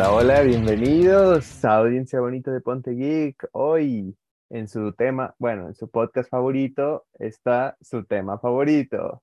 [0.00, 3.50] Hola, hola, bienvenidos a Audiencia Bonita de Ponte Geek.
[3.52, 4.16] Hoy
[4.48, 9.22] en su tema, bueno, en su podcast favorito está su tema favorito.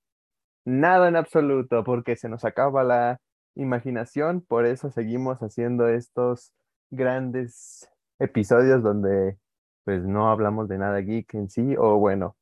[0.65, 3.19] Nada en absoluto, porque se nos acaba la
[3.55, 6.53] imaginación, por eso seguimos haciendo estos
[6.91, 7.89] grandes
[8.19, 9.39] episodios donde
[9.83, 12.37] pues no hablamos de nada geek en sí, o bueno,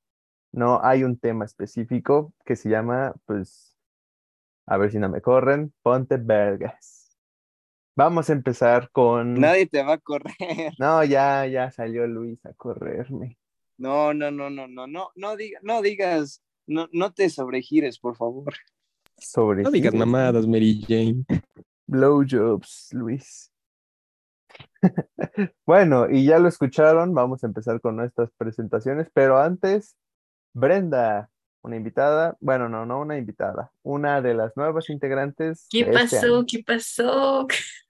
[0.51, 3.77] no hay un tema específico que se llama, pues,
[4.65, 6.94] a ver si no me corren, Ponte Vergas.
[7.97, 9.35] Vamos a empezar con...
[9.35, 10.33] Nadie te va a correr.
[10.79, 13.37] No, ya, ya salió Luis a correrme.
[13.77, 18.17] No, no, no, no, no, no, no, diga, no digas, no, no te sobregires, por
[18.17, 18.53] favor.
[19.17, 21.23] Sobre No digas mamadas, Mary Jane.
[21.87, 23.51] blowjobs, Luis.
[25.65, 29.95] bueno, y ya lo escucharon, vamos a empezar con nuestras presentaciones, pero antes,
[30.53, 31.29] Brenda,
[31.61, 35.67] una invitada, bueno, no, no una invitada, una de las nuevas integrantes.
[35.69, 36.45] ¿Qué este pasó?
[36.45, 37.47] ¿Qué pasó?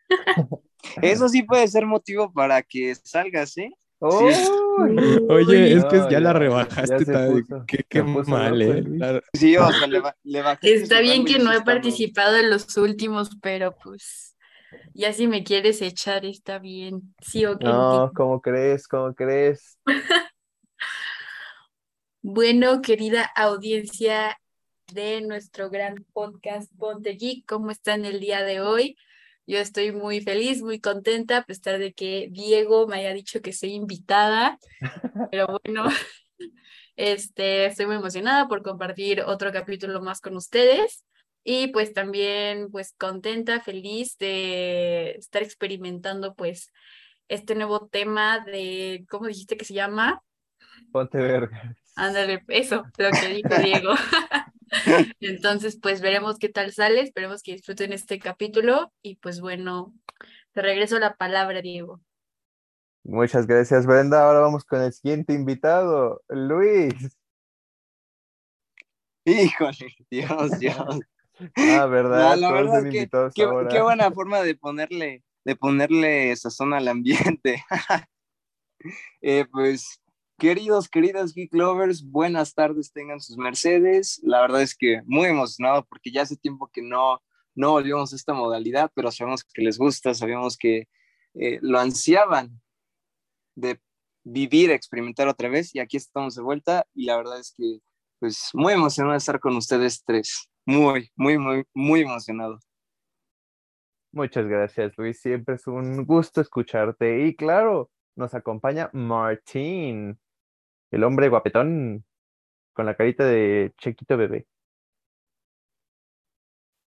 [1.02, 3.72] Eso sí puede ser motivo para que salgas, ¿eh?
[4.00, 4.24] ¡Uy!
[5.30, 7.06] Oye, es que No, ya la rebajaste.
[7.90, 8.84] qué mal, ¿eh?
[8.86, 12.36] La- Sí, o sea, le, ba- le bajaste Está bien que sí no he participado
[12.38, 14.36] en los últimos, pero pues
[14.94, 17.16] ya si me quieres echar está bien.
[17.22, 17.62] Sí, ok.
[17.62, 18.12] No.
[18.16, 18.88] ¿cómo crees?
[18.88, 19.80] ¿Cómo crees?
[22.28, 24.36] Bueno, querida audiencia
[24.92, 28.98] de nuestro gran podcast Ponte Geek, ¿cómo están el día de hoy?
[29.48, 33.54] Yo estoy muy feliz, muy contenta, a pesar de que Diego me haya dicho que
[33.54, 34.58] soy invitada,
[35.32, 35.86] pero bueno,
[36.96, 41.06] este, estoy muy emocionada por compartir otro capítulo más con ustedes
[41.44, 46.72] y pues también pues contenta, feliz de estar experimentando pues
[47.28, 50.24] este nuevo tema de, ¿cómo dijiste que se llama?
[50.92, 51.78] Ponte vergas.
[51.96, 53.94] Ándale, eso, lo que dijo Diego.
[55.20, 59.94] Entonces, pues veremos qué tal sale, esperemos que disfruten este capítulo y pues bueno,
[60.54, 62.02] te regreso la palabra, Diego.
[63.04, 64.26] Muchas gracias, Brenda.
[64.26, 66.94] Ahora vamos con el siguiente invitado, Luis.
[69.26, 71.00] Híjole, Dios, Dios.
[71.56, 72.36] Ah, ¿verdad?
[72.36, 73.70] No, la Todos verdad son que qué, ahora.
[73.70, 77.64] qué buena forma de ponerle, de ponerle sazón al ambiente.
[79.22, 80.00] Eh, pues,
[80.38, 84.20] queridos, queridas Geek Lovers, buenas tardes tengan sus mercedes.
[84.24, 87.22] La verdad es que muy emocionado porque ya hace tiempo que no,
[87.56, 90.88] no volvíamos a esta modalidad, pero sabemos que les gusta, sabemos que
[91.36, 92.62] eh, lo ansiaban
[93.56, 93.80] de
[94.24, 97.80] vivir, experimentar otra vez y aquí estamos de vuelta y la verdad es que
[98.20, 100.50] pues muy emocionado de estar con ustedes tres.
[100.66, 102.60] Muy, muy, muy, muy emocionado.
[104.12, 105.20] Muchas gracias, Luis.
[105.20, 107.28] Siempre es un gusto escucharte.
[107.28, 110.18] Y claro, nos acompaña Martín,
[110.96, 112.06] el hombre guapetón,
[112.74, 114.48] con la carita de chiquito bebé.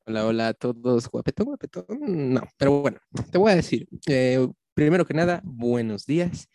[0.06, 1.10] Hola, hola a todos.
[1.10, 1.84] Guapetón, guapetón.
[2.32, 2.98] No, pero bueno,
[3.30, 3.86] te voy a decir.
[4.08, 6.48] eh, primero que nada, buenos días,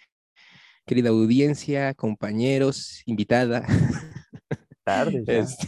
[0.87, 3.63] querida audiencia, compañeros, invitada.
[4.83, 5.33] Tarde ya.
[5.33, 5.67] Este,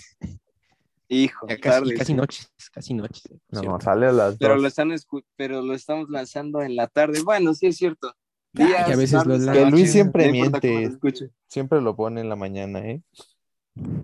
[1.07, 3.29] Hijo, ya casi, tarde, casi noches, casi noches.
[3.50, 3.79] No, cierto.
[3.81, 4.63] sale a las pero dos.
[4.63, 4.91] lo están
[5.35, 7.22] pero lo estamos lanzando en la tarde.
[7.22, 8.16] Bueno, sí es cierto.
[8.57, 9.45] Ay, Días, a veces tardes.
[9.47, 10.91] Que Luis siempre no miente.
[11.47, 13.01] Siempre lo pone en la mañana, ¿eh?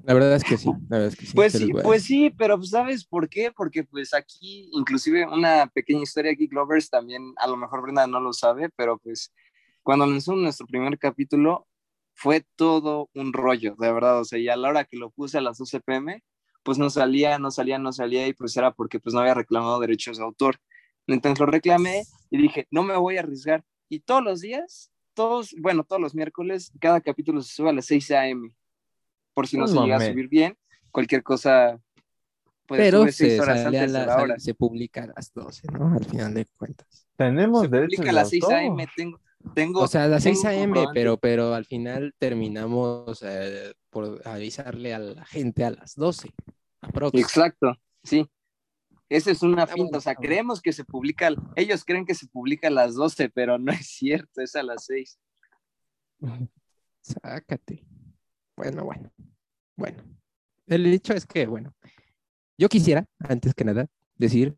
[0.03, 1.33] La verdad es que sí, la verdad es que sí.
[1.33, 3.51] Pues sí, pues sí, pero pues, ¿sabes por qué?
[3.55, 8.19] Porque pues aquí, inclusive una pequeña historia Geek Lovers, también a lo mejor Brenda no
[8.19, 9.33] lo sabe, pero pues
[9.81, 11.67] cuando lanzó nuestro primer capítulo
[12.13, 15.37] fue todo un rollo, de verdad, o sea, y a la hora que lo puse
[15.37, 16.21] a las 12 pm,
[16.63, 19.79] pues no salía, no salía, no salía, y pues era porque pues no había reclamado
[19.79, 20.57] derechos de autor.
[21.07, 23.63] Entonces lo reclamé y dije, no me voy a arriesgar.
[23.91, 27.85] Y todos los días, todos, bueno, todos los miércoles, cada capítulo se sube a las
[27.87, 28.53] 6 am.
[29.33, 30.57] Por si no se llega a subir bien,
[30.91, 31.77] cualquier cosa
[32.67, 34.39] pues Pero se, horas antes de la- la hora.
[34.39, 35.93] se publica a las 12, ¿no?
[35.93, 37.05] Al final de cuentas.
[37.17, 38.57] Tenemos Se publica a las 6 autor.
[38.59, 38.87] a.m.
[38.95, 39.19] Tengo,
[39.53, 44.21] tengo, O sea, a las 6 tengo a.m., pero, pero al final terminamos eh, por
[44.25, 46.31] avisarle a la gente a las 12.
[46.79, 47.19] aprox.
[47.19, 48.25] Exacto, sí.
[49.11, 51.27] Esa es una finta, o sea, creemos que se publica,
[51.57, 54.85] ellos creen que se publica a las 12, pero no es cierto, es a las
[54.85, 55.19] 6.
[57.01, 57.85] Sácate.
[58.55, 59.11] Bueno, bueno.
[59.75, 60.01] Bueno.
[60.65, 61.75] El hecho es que, bueno,
[62.57, 64.55] yo quisiera, antes que nada, decir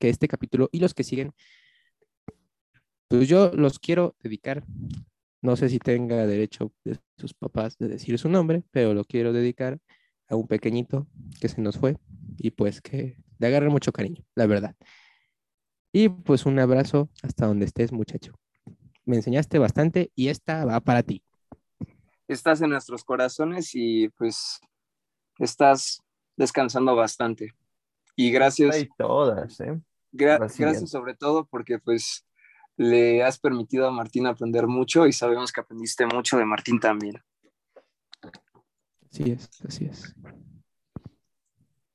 [0.00, 1.32] que este capítulo y los que siguen,
[3.06, 4.64] pues yo los quiero dedicar.
[5.42, 9.32] No sé si tenga derecho de sus papás de decir su nombre, pero lo quiero
[9.32, 9.78] dedicar
[10.26, 11.06] a un pequeñito
[11.40, 11.98] que se nos fue
[12.36, 14.76] y pues que le agarre mucho cariño, la verdad.
[15.92, 18.32] Y pues un abrazo hasta donde estés, muchacho.
[19.04, 21.24] Me enseñaste bastante y esta va para ti.
[22.28, 24.60] Estás en nuestros corazones y pues
[25.38, 26.00] estás
[26.36, 27.52] descansando bastante.
[28.14, 29.80] Y gracias, Hay todas, ¿eh?
[30.12, 32.24] gra- gracias sobre todo porque pues
[32.76, 37.20] le has permitido a Martín aprender mucho y sabemos que aprendiste mucho de Martín también.
[39.10, 40.14] Así es, así es.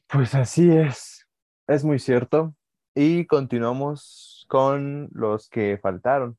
[0.07, 1.16] Pues así es,
[1.67, 2.53] es muy cierto.
[2.95, 6.37] Y continuamos con los que faltaron,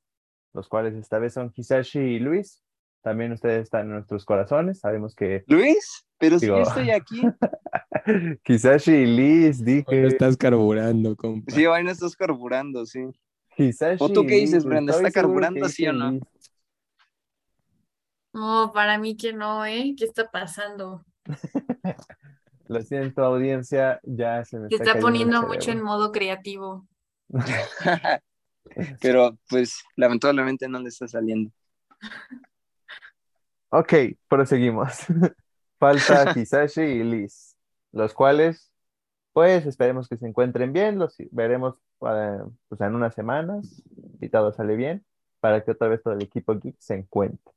[0.53, 2.63] los cuales esta vez son Hisashi y Luis.
[3.03, 4.81] También ustedes están en nuestros corazones.
[4.81, 7.23] Sabemos que Luis, pero si yo Digo- estoy aquí,
[8.45, 10.03] Hisashi y Liz, Hoy dije.
[10.03, 11.53] no estás carburando, compa.
[11.53, 13.05] sí, hoy no estás carburando, sí.
[13.57, 14.95] Hisashi ¿O tú qué dices, Brenda?
[14.95, 16.19] ¿Está carburando, sí o no?
[18.33, 19.95] No, para mí que no, ¿eh?
[19.97, 21.05] ¿Qué está pasando?
[22.69, 26.87] Lo siento, audiencia, ya se me Se está está poniendo mucho en modo creativo.
[29.01, 31.51] pero pues lamentablemente no le está saliendo.
[33.71, 33.93] Ok,
[34.29, 35.07] proseguimos.
[35.79, 37.57] Falta Hisashi y Liz,
[37.93, 38.73] los cuales,
[39.33, 42.39] pues, esperemos que se encuentren bien, los veremos eh,
[42.69, 43.83] pues, en unas semanas,
[44.19, 45.05] si todo sale bien,
[45.41, 47.55] para que otra vez todo el equipo geek se encuentre.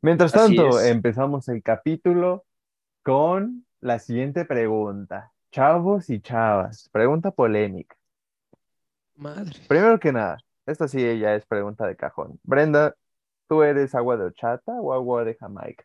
[0.00, 2.44] Mientras tanto, empezamos el capítulo
[3.02, 5.30] con la siguiente pregunta.
[5.52, 7.94] Chavos y chavas, pregunta polémica.
[9.14, 9.60] Madre.
[9.68, 12.40] Primero que nada, esta sí ya es pregunta de cajón.
[12.42, 12.96] Brenda,
[13.46, 15.84] ¿tú eres agua de horchata o agua de Jamaica?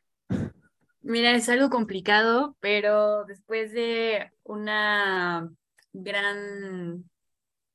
[1.01, 5.50] Mira, es algo complicado, pero después de una
[5.92, 7.04] gran,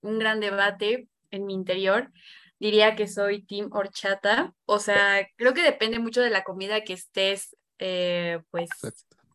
[0.01, 2.11] un gran debate en mi interior,
[2.59, 4.55] diría que soy team horchata.
[4.65, 8.71] O sea, creo que depende mucho de la comida que estés, eh, pues,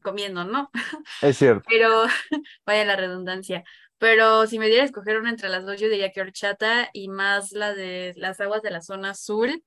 [0.01, 0.69] comiendo, ¿no?
[1.22, 1.63] Es cierto.
[1.68, 2.04] Pero,
[2.66, 3.63] vaya la redundancia.
[3.98, 7.10] Pero si me diera a escoger una entre las dos, yo diría que horchata y
[7.10, 9.63] más la de las aguas de la zona azul.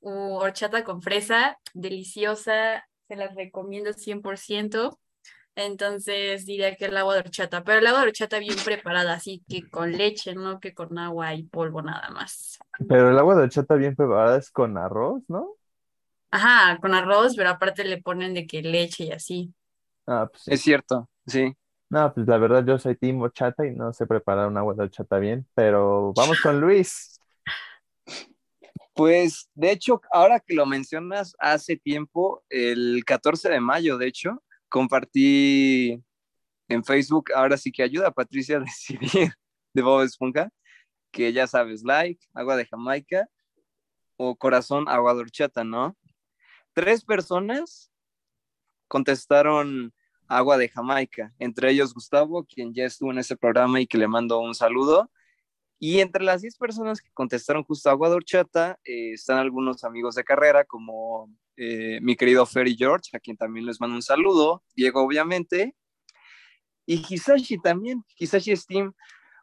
[0.00, 4.98] u horchata con fresa, deliciosa, se las recomiendo 100%.
[5.56, 9.42] Entonces diría que el agua de horchata, pero el agua de horchata bien preparada, así
[9.48, 12.58] que con leche, no que con agua y polvo nada más.
[12.86, 15.54] Pero el agua de horchata bien preparada es con arroz, ¿no?
[16.36, 19.54] Ajá, con arroz, pero aparte le ponen de que leche y así.
[20.06, 20.52] Ah, pues sí.
[20.52, 21.56] Es cierto, sí.
[21.88, 24.82] No, pues la verdad yo soy team horchata y no sé preparar un agua de
[24.82, 27.18] horchata bien, pero vamos con Luis.
[28.94, 34.42] Pues de hecho, ahora que lo mencionas, hace tiempo, el 14 de mayo, de hecho,
[34.70, 36.02] compartí
[36.68, 39.34] en Facebook, ahora sí que ayuda a Patricia a decidir
[39.74, 40.48] de Bob Esponja,
[41.10, 43.28] que ya sabes, like, agua de Jamaica
[44.16, 45.94] o corazón, agua de horchata, ¿no?
[46.76, 47.90] Tres personas
[48.86, 49.94] contestaron
[50.28, 54.06] agua de Jamaica, entre ellos Gustavo, quien ya estuvo en ese programa y que le
[54.06, 55.10] mando un saludo.
[55.78, 60.16] Y entre las 10 personas que contestaron justo agua de horchata, eh, están algunos amigos
[60.16, 64.62] de carrera, como eh, mi querido Ferry George, a quien también les mando un saludo,
[64.74, 65.74] Diego obviamente,
[66.84, 68.92] y Hisashi también, Hisashi es team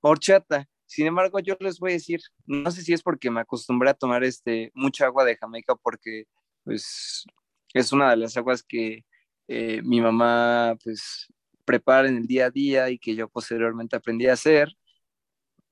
[0.04, 0.70] horchata.
[0.86, 3.96] Sin embargo, yo les voy a decir, no sé si es porque me acostumbré a
[3.96, 6.28] tomar este, mucha agua de Jamaica, porque
[6.64, 7.26] pues
[7.74, 9.06] es una de las aguas que
[9.48, 11.28] eh, mi mamá pues
[11.66, 14.76] prepara en el día a día y que yo posteriormente aprendí a hacer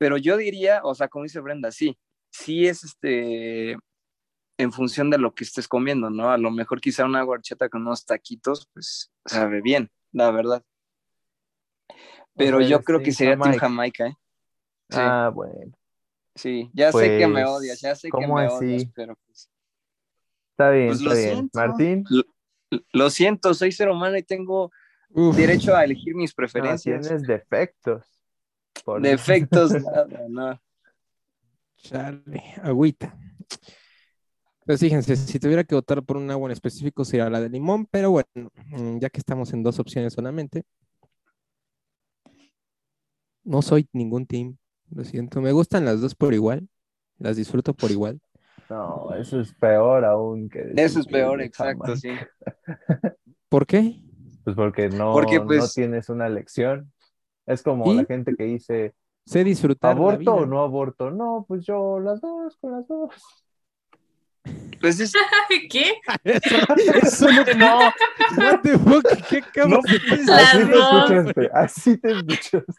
[0.01, 1.95] pero yo diría, o sea, como dice Brenda, sí,
[2.31, 3.77] sí es este
[4.57, 6.31] en función de lo que estés comiendo, ¿no?
[6.31, 10.63] A lo mejor quizá una horchata con unos taquitos, pues sabe bien, la verdad.
[12.35, 13.67] Pero yo creo que sería Team Jamaica.
[13.67, 14.15] Jamaica, ¿eh?
[14.89, 15.71] Sí, Ah, bueno,
[16.33, 18.65] sí, ya sé que me pues, odias, ya sé que ¿cómo me así?
[18.65, 19.51] odias, pero pues,
[20.61, 21.35] está bien, Pues lo está bien.
[21.35, 21.59] siento.
[21.59, 22.05] Martín,
[22.93, 24.71] lo siento, soy ser humano y tengo
[25.13, 27.01] Uf, derecho a elegir mis no, preferencias.
[27.03, 28.05] tienes defectos.
[28.85, 30.61] Por- Defectos, nada, no.
[31.77, 33.17] chale, agüita.
[34.65, 37.87] Pues fíjense, si tuviera que votar por un agua en específico sería la de limón,
[37.87, 40.63] pero bueno, mm, ya que estamos en dos opciones solamente,
[43.43, 44.57] no soy ningún team,
[44.91, 45.41] lo siento.
[45.41, 46.69] Me gustan las dos por igual,
[47.17, 48.21] las disfruto por igual.
[48.71, 52.11] No, eso es peor aún que decir Eso es peor, exacto, sí.
[53.49, 54.01] ¿Por qué?
[54.45, 56.89] Pues porque no, Porque, no pues- tienes una elección.
[57.45, 57.97] Es como ¿Y?
[57.97, 58.93] la gente que dice,
[59.25, 61.11] Sé disfrutar ¿aborto o no aborto?
[61.11, 63.13] No, pues yo las dos, con las dos.
[64.79, 65.11] Pues es,
[65.69, 65.95] ¿Qué?
[66.23, 66.55] Eso,
[67.27, 67.79] eso no, no.
[68.37, 70.25] What the fuck, ¿qué de decir?
[70.27, 72.73] Las Así te escuchaste, así te escuchaste.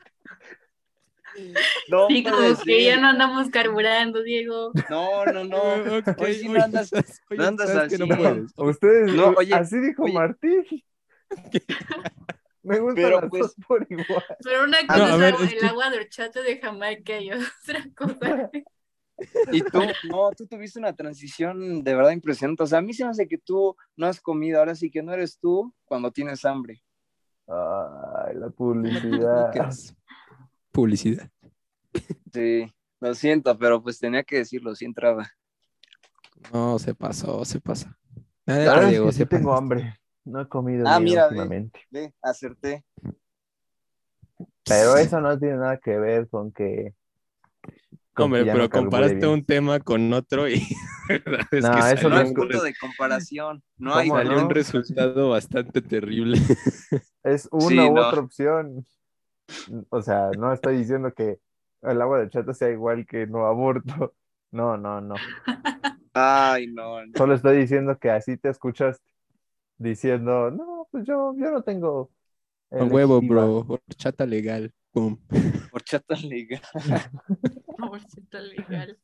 [1.89, 4.73] No, Sí, como que ya no andamos carburando, Diego.
[4.91, 5.59] No, no, no.
[6.19, 6.93] Hoy sí no andas-
[7.31, 8.15] oye, no andas que no así.
[8.23, 8.53] puedes.
[8.57, 10.13] Ustedes, No, oye, así dijo oye.
[10.13, 10.65] Martín.
[12.65, 14.25] Me gustan Pero, las pues- dos por igual.
[14.45, 16.59] Pero una No, cosa a es ver, agua- es el que- agua de horchata de
[16.61, 18.51] Jamaica y otra cosa.
[19.53, 22.63] Y tú, no, tú tuviste una transición de verdad impresionante.
[22.63, 25.03] O sea, a mí se me hace que tú no has comido, ahora sí que
[25.03, 26.83] no eres tú cuando tienes hambre.
[27.47, 29.51] Ay, la No publicidad.
[30.73, 31.31] Publicidad.
[32.33, 35.31] Sí, lo siento, pero pues tenía que decirlo, sí entraba.
[36.53, 37.97] No, se pasó, se pasa.
[38.47, 39.95] Es que sí se tengo hambre.
[40.25, 41.81] No he comido Ah, mira, últimamente.
[41.91, 42.85] Ve, acerté.
[44.65, 46.95] Pero eso no tiene nada que ver con que.
[48.15, 50.55] con Hombre, que ya pero no comparaste un tema con otro y
[51.51, 53.63] es No, que eso No es- punto de comparación.
[53.77, 54.47] No hay ¿Cómo salió no?
[54.47, 56.39] un resultado bastante terrible.
[57.25, 58.09] Es una Sí, u no.
[58.09, 58.87] otra opción.
[59.91, 61.39] O sea, no estoy diciendo que
[61.83, 64.15] el agua de chata sea igual que no aborto.
[64.55, 65.15] No, no, no.
[66.13, 67.07] Ay, no.
[67.07, 67.13] no.
[67.17, 69.03] Solo estoy diciendo que así te escuchaste
[69.79, 72.11] diciendo, no, pues yo, yo no tengo.
[72.71, 73.47] A huevo, electiva".
[73.47, 73.67] bro.
[73.89, 74.73] Horchata legal.
[74.93, 75.19] Pum.
[75.73, 76.61] Horchata legal.
[77.79, 78.99] Aborcito legal.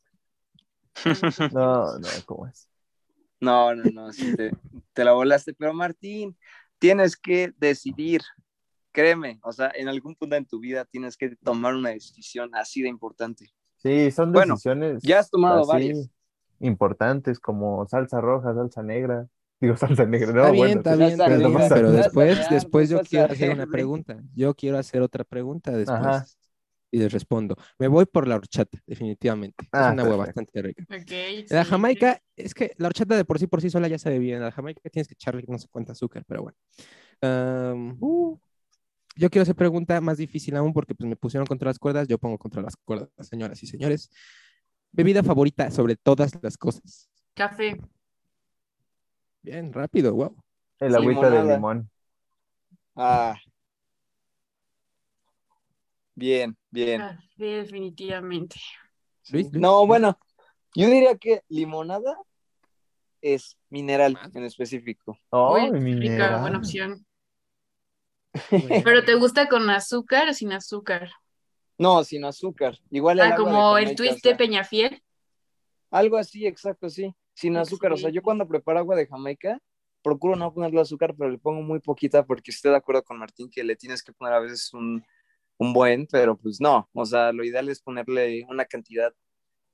[1.52, 2.68] No, no, ¿cómo es?
[3.40, 4.50] No, no, no, sí te,
[4.92, 5.54] te la volaste.
[5.54, 6.37] Pero Martín,
[6.78, 8.21] tienes que decidir.
[8.99, 12.83] Créeme, o sea, en algún punto en tu vida tienes que tomar una decisión así
[12.83, 13.47] de importante.
[13.76, 16.11] Sí, son Bueno, decisiones Ya has tomado varias.
[16.61, 19.28] importantes como salsa roja, salsa negra.
[19.61, 20.99] Digo, salsa negra, no, está bueno, bien, está sí.
[20.99, 24.19] bien, está bien, pero salsa después, después yo quiero hacer una pregunta.
[24.35, 26.00] Yo quiero hacer otra pregunta después.
[26.00, 26.26] Ajá.
[26.90, 27.55] Y les respondo.
[27.78, 29.64] Me voy por la horchata, definitivamente.
[29.64, 30.40] Es Ah, una agua perfecto.
[30.40, 30.85] bastante rica.
[30.90, 31.12] Ok,
[31.50, 31.71] La sí.
[31.71, 34.40] Jamaica, es que la horchata de por sí por sí sola ya sabe bien.
[34.40, 36.57] La Jamaica tienes que echarle no sé cuánto azúcar, pero bueno.
[37.21, 38.38] Am, uh,
[39.18, 42.06] yo quiero hacer pregunta más difícil aún porque pues, me pusieron contra las cuerdas.
[42.06, 44.10] Yo pongo contra las cuerdas, señoras y señores.
[44.92, 47.10] Bebida favorita sobre todas las cosas.
[47.34, 47.80] Café.
[49.42, 50.37] Bien, rápido, wow.
[50.78, 51.90] El agüita de limón.
[52.94, 53.37] Ah.
[56.14, 57.00] Bien, bien.
[57.00, 58.56] Café, definitivamente.
[59.30, 60.16] Luis, No, bueno,
[60.76, 62.16] yo diría que limonada
[63.20, 65.18] es mineral en específico.
[65.30, 66.40] Oh, Uy, mineral.
[66.40, 67.04] buena opción.
[68.85, 71.11] ¿Pero te gusta con azúcar o sin azúcar?
[71.78, 72.78] No, sin azúcar.
[72.90, 75.02] Igual el Ah, como el twist o sea, de Peñafiel.
[75.90, 77.14] Algo así, exacto, sí.
[77.35, 77.92] Sin azúcar.
[77.92, 79.59] O sea, yo cuando preparo agua de Jamaica,
[80.02, 83.49] procuro no ponerle azúcar, pero le pongo muy poquita porque estoy de acuerdo con Martín
[83.50, 85.04] que le tienes que poner a veces un,
[85.57, 86.88] un buen, pero pues no.
[86.92, 89.12] O sea, lo ideal es ponerle una cantidad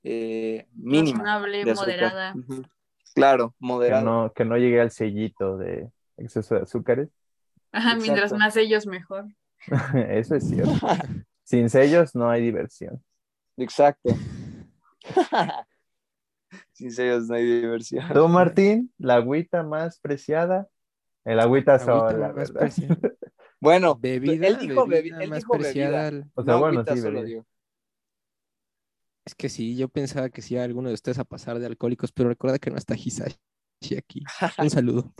[0.03, 1.19] eh, mínima.
[1.19, 1.87] Razonable, de azúcar.
[1.87, 2.35] moderada.
[3.15, 4.05] Claro, Que moderado.
[4.05, 7.09] no, que no llegue al sellito de exceso de azúcares.
[7.75, 9.25] Ajá, mientras más ellos mejor.
[10.09, 10.71] Eso es cierto.
[11.43, 13.03] Sin sellos no hay diversión.
[13.57, 14.09] Exacto.
[16.73, 18.05] Sin sellos no hay diversión.
[18.13, 20.67] Tú, Martín, la agüita más preciada.
[21.23, 22.59] El agüita Agüita sola, más ¿verdad?
[22.61, 22.97] preciada.
[23.59, 26.09] Bueno, Bebida, él dijo, bebi- bebida él más dijo preciada.
[26.11, 26.27] bebida.
[26.35, 27.45] O sea, no bueno, sí, solo, digo.
[29.25, 32.29] Es que sí, yo pensaba que sí, alguno de ustedes a pasar de alcohólicos, pero
[32.29, 33.37] recuerda que no está Hisashi
[33.97, 34.23] aquí.
[34.59, 35.13] Un saludo.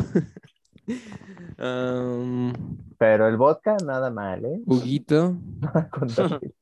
[2.98, 4.62] Pero el vodka, nada mal, ¿eh?
[4.65, 5.38] juguito.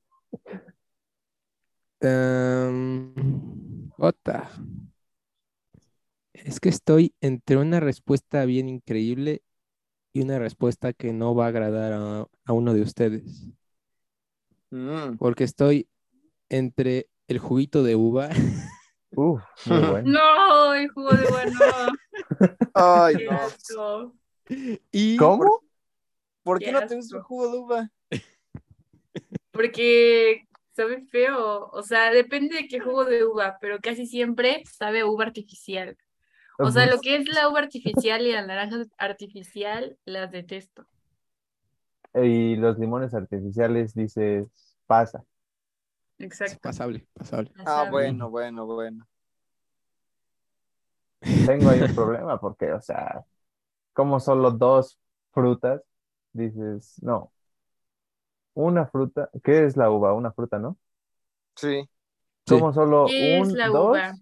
[3.98, 4.50] Ota.
[6.34, 9.44] Es que estoy entre una respuesta bien increíble
[10.12, 13.48] y una respuesta que no va a agradar a, a uno de ustedes.
[14.72, 15.16] Mm.
[15.18, 15.88] Porque estoy
[16.50, 18.30] entre el juguito de uva
[19.16, 20.12] Uf, muy bueno.
[20.12, 21.60] No, el jugo de bueno.
[22.74, 23.32] Ay, Qué no.
[23.32, 24.14] asco.
[24.92, 25.62] y ¿Cómo?
[26.44, 27.90] ¿Por Qué qué no te gusta el jugo de uva?
[29.52, 31.70] Porque sabe feo.
[31.72, 35.98] O sea, depende de qué jugo de uva, pero casi siempre sabe a uva artificial.
[36.60, 40.86] O sea, lo que es la uva artificial y la naranja artificial, las detesto.
[42.16, 44.48] Y los limones artificiales dices,
[44.86, 45.24] pasa.
[46.26, 46.60] Exacto.
[46.62, 47.52] pasable, pasable.
[47.66, 49.08] Ah, bueno, bueno, bueno.
[51.44, 53.26] Tengo ahí un problema porque, o sea,
[53.94, 55.00] como solo dos
[55.34, 55.82] frutas,
[56.34, 57.34] dices, no.
[58.56, 60.14] Una fruta, ¿qué es la uva?
[60.16, 60.78] Una fruta, ¿no?
[61.56, 61.90] Sí.
[62.46, 62.56] Sí.
[62.56, 64.16] Como solo ¿Qué es un, la dos uva?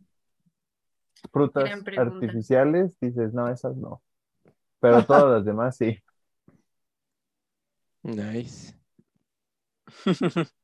[1.32, 4.02] frutas artificiales, dices, no, esas no.
[4.80, 5.98] Pero todas las demás sí.
[8.04, 8.74] Nice.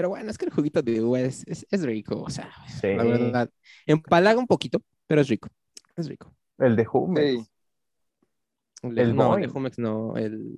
[0.00, 2.86] Pero bueno, es que el juguito de uva es, es, es rico, o sea, Sí.
[2.94, 3.50] la verdad.
[3.84, 5.50] Empalaga un poquito, pero es rico.
[5.94, 6.34] Es rico.
[6.56, 7.42] El de Jumex.
[7.42, 7.46] Sí.
[8.96, 10.56] El no, el de Jumex no, el,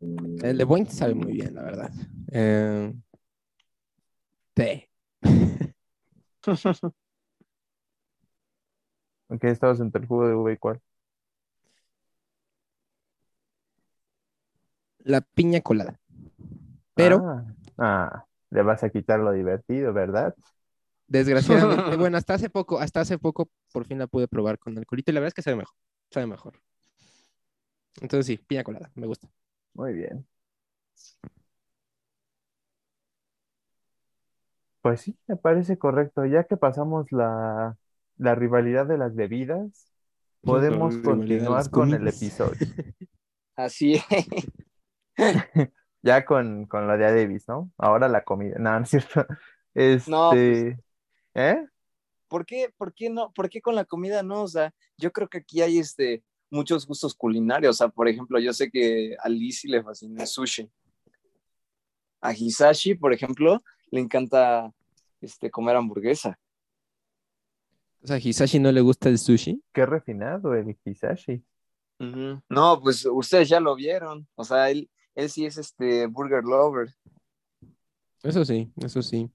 [0.00, 1.90] el de Boing sabe muy bien, la verdad.
[2.32, 2.94] Eh,
[4.56, 4.88] sí.
[9.28, 10.80] ¿En qué estabas entre el jugo de uva y cuál?
[15.00, 16.00] La piña colada.
[16.94, 17.44] Pero, Ah,
[17.80, 20.34] ah, le vas a quitar lo divertido, ¿verdad?
[21.08, 25.10] desgraciadamente, bueno, hasta hace poco, hasta hace poco por fin la pude probar con alcoholito
[25.10, 25.76] y la verdad es que sabe mejor,
[26.10, 26.54] sabe mejor.
[28.00, 29.28] Entonces sí, piña colada, me gusta.
[29.74, 30.26] Muy bien.
[34.82, 36.24] Pues sí, me parece correcto.
[36.24, 37.76] Ya que pasamos la,
[38.16, 39.92] la rivalidad de las bebidas,
[40.42, 42.56] podemos continuar con el episodio.
[43.56, 44.50] Así es.
[46.02, 47.70] Ya con, con la de Davis, ¿no?
[47.78, 48.56] Ahora la comida.
[48.58, 49.26] No, no es cierto.
[50.08, 50.78] No, pues- Este,
[51.34, 51.66] ¿eh?
[52.28, 53.32] ¿Por qué, por qué no?
[53.32, 54.42] ¿Por qué con la comida no?
[54.42, 57.76] O sea, yo creo que aquí hay este, muchos gustos culinarios.
[57.76, 60.68] O sea, por ejemplo, yo sé que a Lizzie le fascina el sushi.
[62.20, 64.72] A Hisashi, por ejemplo, le encanta
[65.20, 66.38] este, comer hamburguesa.
[68.02, 69.62] O sea, a Hisashi no le gusta el sushi.
[69.72, 71.44] Qué refinado el Hisashi.
[72.48, 74.26] No, pues ustedes ya lo vieron.
[74.34, 76.94] O sea, él, él sí es este burger lover.
[78.22, 79.30] Eso sí, eso sí.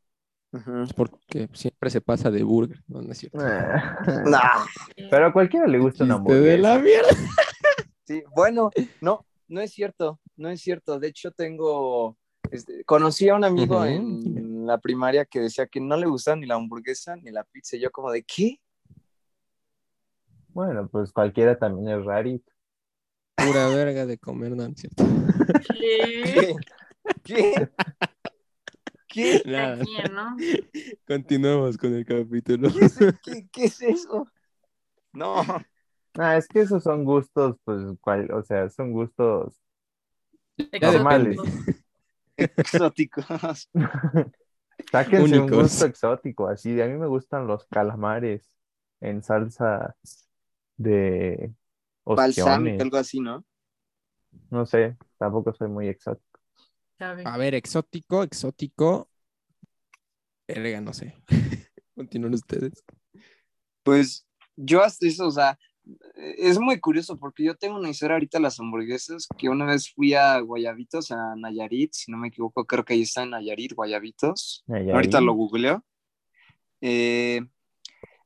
[0.95, 3.37] Porque siempre se pasa de burger, no, no es cierto.
[4.25, 4.65] Nah,
[5.09, 7.11] Pero a cualquiera le gusta una Chiste de la hamburguesa.
[7.11, 7.31] mierda.
[8.07, 8.69] sí, bueno,
[9.01, 10.99] no, no es cierto, no es cierto.
[10.99, 12.17] De hecho, tengo,
[12.51, 16.45] este, conocí a un amigo en la primaria que decía que no le gustaba ni
[16.45, 17.75] la hamburguesa ni la pizza.
[17.75, 18.59] Y yo como de, ¿qué?
[20.49, 22.49] Bueno, pues cualquiera también es rarito.
[23.35, 25.03] Pura verga de comer, no, es cierto.
[25.77, 26.55] ¿Qué?
[27.23, 27.69] ¿Qué?
[29.07, 29.41] ¿Qué?
[29.45, 30.37] Nada, Aquí, ¿no?
[31.07, 32.69] continuamos con el capítulo.
[32.71, 34.27] ¿Qué es, qué- qué es eso?
[35.13, 35.41] No,
[36.17, 39.61] Ah, es que esos son gustos, pues, cual- o sea, son gustos
[40.81, 41.37] normales.
[42.37, 43.25] exóticos.
[44.91, 45.63] Sáquense un Únicos.
[45.63, 48.49] gusto exótico, así de a mí me gustan los calamares
[49.01, 49.95] en salsa
[50.77, 51.51] de
[52.05, 52.79] Ostiones.
[52.81, 53.43] algo así, ¿no?
[54.49, 56.39] No sé, tampoco soy muy exótico.
[56.99, 59.09] A ver, exótico, exótico.
[60.47, 61.15] Verga, no sé.
[61.95, 62.85] Continúen ustedes.
[63.83, 65.57] Pues yo hasta eso, o sea,
[66.37, 69.91] es muy curioso porque yo tengo una historia ahorita de las hamburguesas que una vez
[69.91, 73.73] fui a Guayabitos, a Nayarit, si no me equivoco, creo que ahí está en Nayarit,
[73.73, 74.63] Guayabitos.
[74.67, 75.83] Ay, Ahorita lo googleo.
[76.81, 77.41] Eh,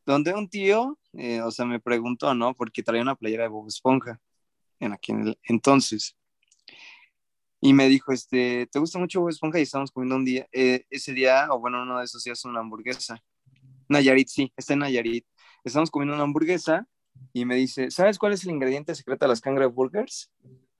[0.05, 2.53] donde un tío, eh, o sea, me preguntó, ¿no?
[2.55, 4.19] Porque traía una playera de Bob Esponja
[4.79, 6.15] en aquel entonces.
[7.61, 9.59] Y me dijo, este, ¿te gusta mucho Bob Esponja?
[9.59, 12.61] Y estábamos comiendo un día, eh, ese día, o bueno, uno de esos días, una
[12.61, 13.21] hamburguesa.
[13.89, 15.25] Nayarit, sí, está en Nayarit.
[15.63, 16.87] Estamos comiendo una hamburguesa
[17.33, 20.31] y me dice, ¿sabes cuál es el ingrediente secreto de las Burgers?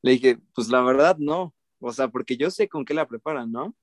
[0.01, 1.53] Le dije, pues la verdad no.
[1.79, 3.75] O sea, porque yo sé con qué la preparan, ¿no?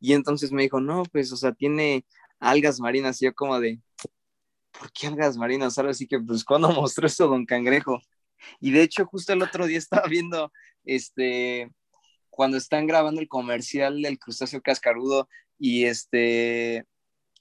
[0.00, 2.04] Y entonces me dijo, no, pues, o sea, tiene
[2.40, 3.20] algas marinas.
[3.22, 3.80] Y yo como de,
[4.78, 5.78] ¿por qué algas marinas?
[5.78, 8.00] Ahora sí que, pues, ¿cuándo mostró esto Don Cangrejo?
[8.60, 10.52] Y de hecho, justo el otro día estaba viendo,
[10.84, 11.70] este,
[12.30, 16.86] cuando están grabando el comercial del crustáceo cascarudo y este,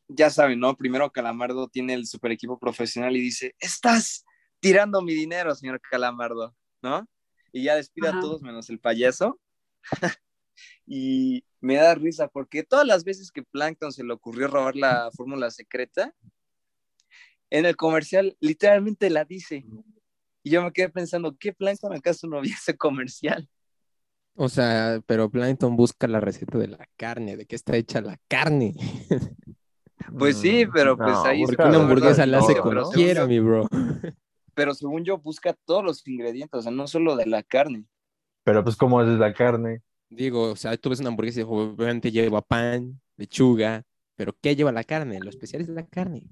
[0.07, 0.75] ya saben, ¿no?
[0.75, 4.25] Primero Calamardo tiene el super equipo profesional y dice, estás
[4.59, 7.07] tirando mi dinero, señor Calamardo, ¿no?
[7.51, 8.21] Y ya despide a Ajá.
[8.21, 9.39] todos menos el payaso.
[10.85, 15.11] y me da risa porque todas las veces que Plankton se le ocurrió robar la
[15.15, 16.13] fórmula secreta,
[17.49, 19.65] en el comercial literalmente la dice.
[20.43, 23.47] Y yo me quedé pensando, ¿qué Plankton acaso no vio ese comercial?
[24.35, 28.17] O sea, pero Plankton busca la receta de la carne, de qué está hecha la
[28.27, 28.75] carne.
[30.17, 33.67] Pues sí, Mm, pero pues ahí Porque una hamburguesa la hace no, según mi bro.
[34.53, 37.85] Pero según yo, busca todos los ingredientes, o sea, no solo de la carne.
[38.43, 39.81] Pero pues como es la carne.
[40.09, 43.83] Digo, o sea, tú ves una hamburguesa y obviamente lleva pan, lechuga,
[44.15, 45.19] pero ¿qué lleva la carne?
[45.19, 46.23] Lo especial es la carne.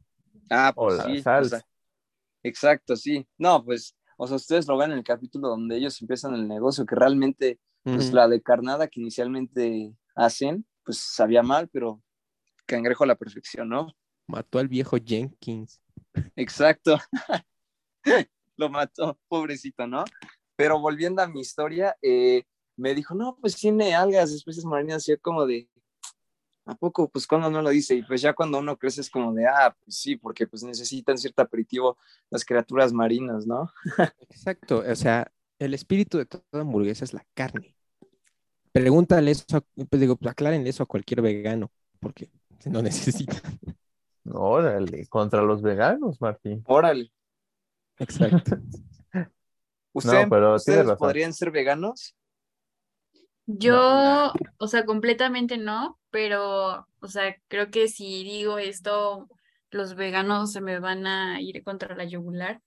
[0.50, 1.58] Ah, pues sí, o salsa.
[1.60, 1.68] sea,
[2.44, 3.28] exacto, sí.
[3.38, 6.86] No, pues, o sea, ustedes lo ven en el capítulo donde ellos empiezan el negocio,
[6.86, 12.02] que realmente, pues la de carnada que inicialmente hacen, pues sabía mal, pero
[12.66, 13.94] cangrejo a la perfección, ¿no?
[14.28, 15.82] Mató al viejo Jenkins.
[16.36, 16.98] Exacto.
[18.58, 20.06] Lo mató, pobrecito, ¿no?
[20.56, 22.44] Pero volviendo a mi historia, eh,
[22.78, 25.70] me dijo, no, pues tiene algas, especies marinas, y yo como de,
[26.66, 27.10] ¿a poco?
[27.10, 29.76] Pues cuando no lo dice, y pues ya cuando uno crece es como de, ah,
[29.84, 31.98] pues sí, porque pues necesitan cierto aperitivo
[32.30, 33.72] las criaturas marinas, ¿no?
[34.30, 37.76] Exacto, o sea, el espíritu de toda hamburguesa es la carne.
[38.72, 42.30] Pregúntale eso, a- pues digo, aclárenle eso a cualquier vegano, porque
[42.66, 43.42] no necesita.
[44.32, 46.64] Órale, contra los veganos, Martín.
[46.66, 47.12] Órale.
[48.00, 48.58] Exacto.
[49.94, 50.98] ¿Ustedes, pero ¿ustedes razón.
[50.98, 52.16] podrían ser veganos?
[53.48, 59.28] Yo, o sea, completamente no, pero, o sea, creo que si digo esto,
[59.70, 62.62] los veganos se me van a ir contra la yugular,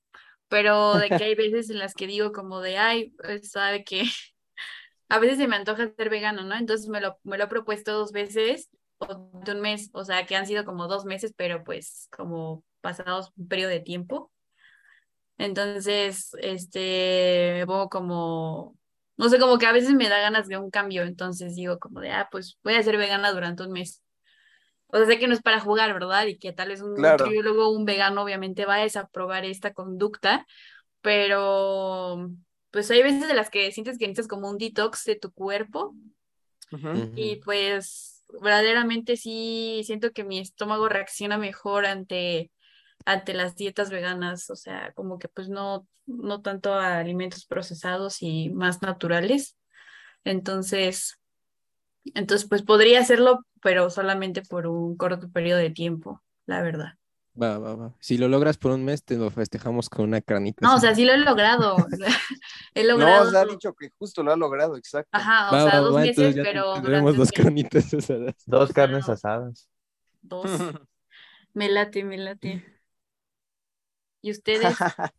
[0.49, 4.05] pero de que hay veces en las que digo como de, ay, pues, sabe que
[5.09, 6.55] a veces se me antoja ser vegano, ¿no?
[6.57, 10.27] Entonces me lo, me lo he propuesto dos veces o de un mes, o sea,
[10.27, 14.33] que han sido como dos meses, pero pues como pasados un periodo de tiempo.
[15.39, 18.78] Entonces, este, me pongo como,
[19.19, 22.01] no sé, como que a veces me da ganas de un cambio, entonces digo como
[22.01, 24.03] de, ah, pues voy a ser vegana durante un mes.
[24.89, 26.27] o sea, sé que no es para jugar, ¿verdad?
[26.27, 27.03] Y que tal vez un Claro.
[27.03, 30.47] nutriólogo, un vegano, obviamente va a desaprobar esta conducta,
[31.03, 32.31] pero
[32.73, 35.95] pues hay veces de las que sientes que necesitas como un detox de tu cuerpo
[37.15, 42.51] y pues verdaderamente sí siento que mi estómago reacciona mejor ante,
[43.07, 48.23] ante las dietas veganas, o sea, como que pues no, no tanto a alimentos procesados
[48.23, 49.57] y más naturales.
[50.25, 51.19] Entonces,
[52.15, 56.95] entonces pues podría hacerlo, pero solamente por un corto periodo de tiempo, la verdad.
[57.43, 57.95] Va, va, va.
[58.01, 60.67] Si lo logras por un mes, te lo festejamos con una carnita.
[60.67, 61.77] No, o sea, sí lo he logrado.
[62.75, 63.23] He No, logrado.
[63.23, 65.11] o sea, ha dicho que justo lo ha logrado, exacto.
[65.13, 67.33] Ajá, o Va, sea, va, dos va, meses, pero tendremos dos mes.
[67.33, 68.35] carnitas asadas.
[68.47, 69.69] Dos carnes asadas.
[70.23, 70.71] Dos.
[71.55, 72.65] Me late, me late.
[74.23, 74.77] ¿Y ustedes?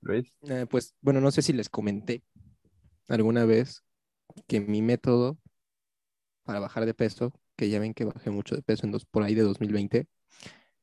[0.00, 0.36] Luis.
[0.42, 2.22] Eh, pues, bueno, no sé si les comenté
[3.08, 3.84] alguna vez
[4.46, 5.38] que mi método
[6.44, 9.22] para bajar de peso, que ya ven que bajé mucho de peso en dos, por
[9.22, 10.06] ahí de 2020,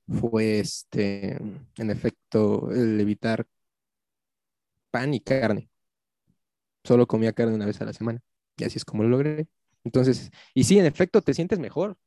[0.08, 1.38] fue este,
[1.78, 3.48] en efecto, el evitar
[4.92, 5.70] pan y carne.
[6.84, 8.22] Solo comía carne una vez a la semana.
[8.58, 9.48] Y así es como lo logré.
[9.84, 11.98] Entonces, y sí, en efecto, te sientes mejor.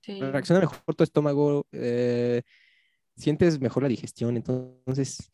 [0.00, 0.20] Sí.
[0.20, 2.42] reacciona mejor tu estómago, eh,
[3.22, 5.30] sientes mejor la digestión, entonces,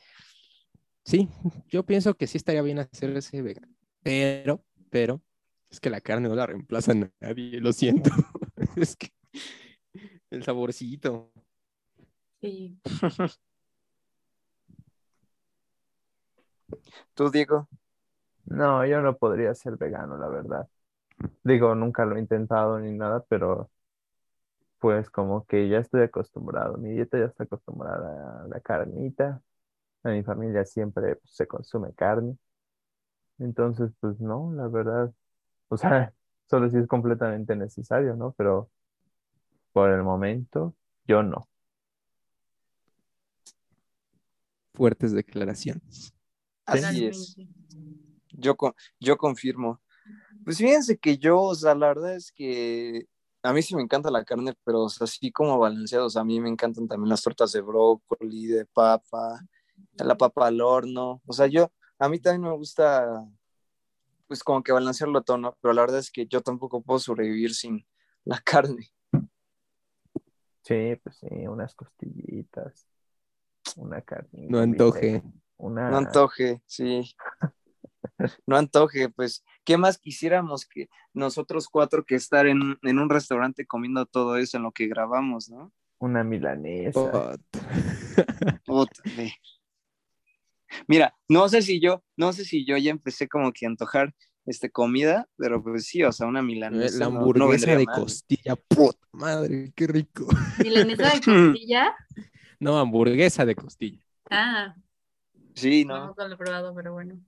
[1.05, 1.29] sí,
[1.69, 5.23] yo pienso que sí estaría bien hacer ese vegano, pero, pero,
[5.71, 8.11] es que la carne no la reemplaza a nadie, lo siento,
[8.77, 9.09] es que
[10.31, 11.33] el saborcito,
[12.41, 12.81] Sí.
[17.15, 17.69] Tú, Diego.
[18.47, 20.69] No, yo no podría ser vegano, la verdad.
[21.45, 23.71] Digo, nunca lo he intentado ni nada, pero
[24.79, 26.79] pues como que ya estoy acostumbrado.
[26.79, 29.43] Mi dieta ya está acostumbrada a la carnita.
[30.05, 32.37] A mi familia siempre pues, se consume carne.
[33.39, 35.13] Entonces, pues no, la verdad.
[35.69, 36.13] O sea,
[36.51, 38.33] solo si es completamente necesario, ¿no?
[38.37, 38.71] Pero
[39.73, 40.75] por el momento,
[41.07, 41.49] yo no.
[44.79, 46.15] fuertes declaraciones.
[46.65, 47.37] Así es.
[48.31, 48.57] Yo,
[49.01, 49.83] yo confirmo.
[50.45, 53.09] Pues fíjense que yo, o sea, la verdad es que
[53.43, 56.41] a mí sí me encanta la carne, pero o sea, así como balanceados, a mí
[56.41, 59.41] me encantan también las tortas de brócoli, de papa,
[59.95, 61.23] la papa al horno.
[61.27, 63.25] O sea, yo, a mí también me gusta,
[64.27, 65.57] pues como que balancearlo todo, ¿no?
[65.61, 67.87] Pero la verdad es que yo tampoco puedo sobrevivir sin
[68.25, 68.91] la carne.
[70.63, 72.87] Sí, pues sí, unas costillitas,
[73.77, 74.51] una carnita.
[74.51, 75.23] No antoje.
[75.57, 75.91] Una...
[75.91, 77.15] No antoje, sí.
[78.47, 83.67] No antoje, pues, ¿qué más quisiéramos que nosotros cuatro que estar en, en un restaurante
[83.67, 85.73] comiendo todo eso en lo que grabamos, ¿no?
[85.99, 87.39] Una milanesa.
[90.87, 94.15] Mira, no sé si yo, no sé si yo ya empecé como que a antojar
[94.47, 96.99] este comida, pero pues sí, o sea, una milanesa.
[96.99, 98.01] La no- no hamburguesa vendría de mal.
[98.01, 100.27] costilla, puta madre, qué rico.
[100.65, 101.97] ¿Milanesa de costilla?
[102.61, 104.01] No, hamburguesa de costilla.
[104.31, 104.75] Ah,
[105.55, 107.19] Sí, no, no, lo he probado, pero bueno.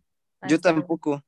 [0.42, 1.22] Yo tampoco,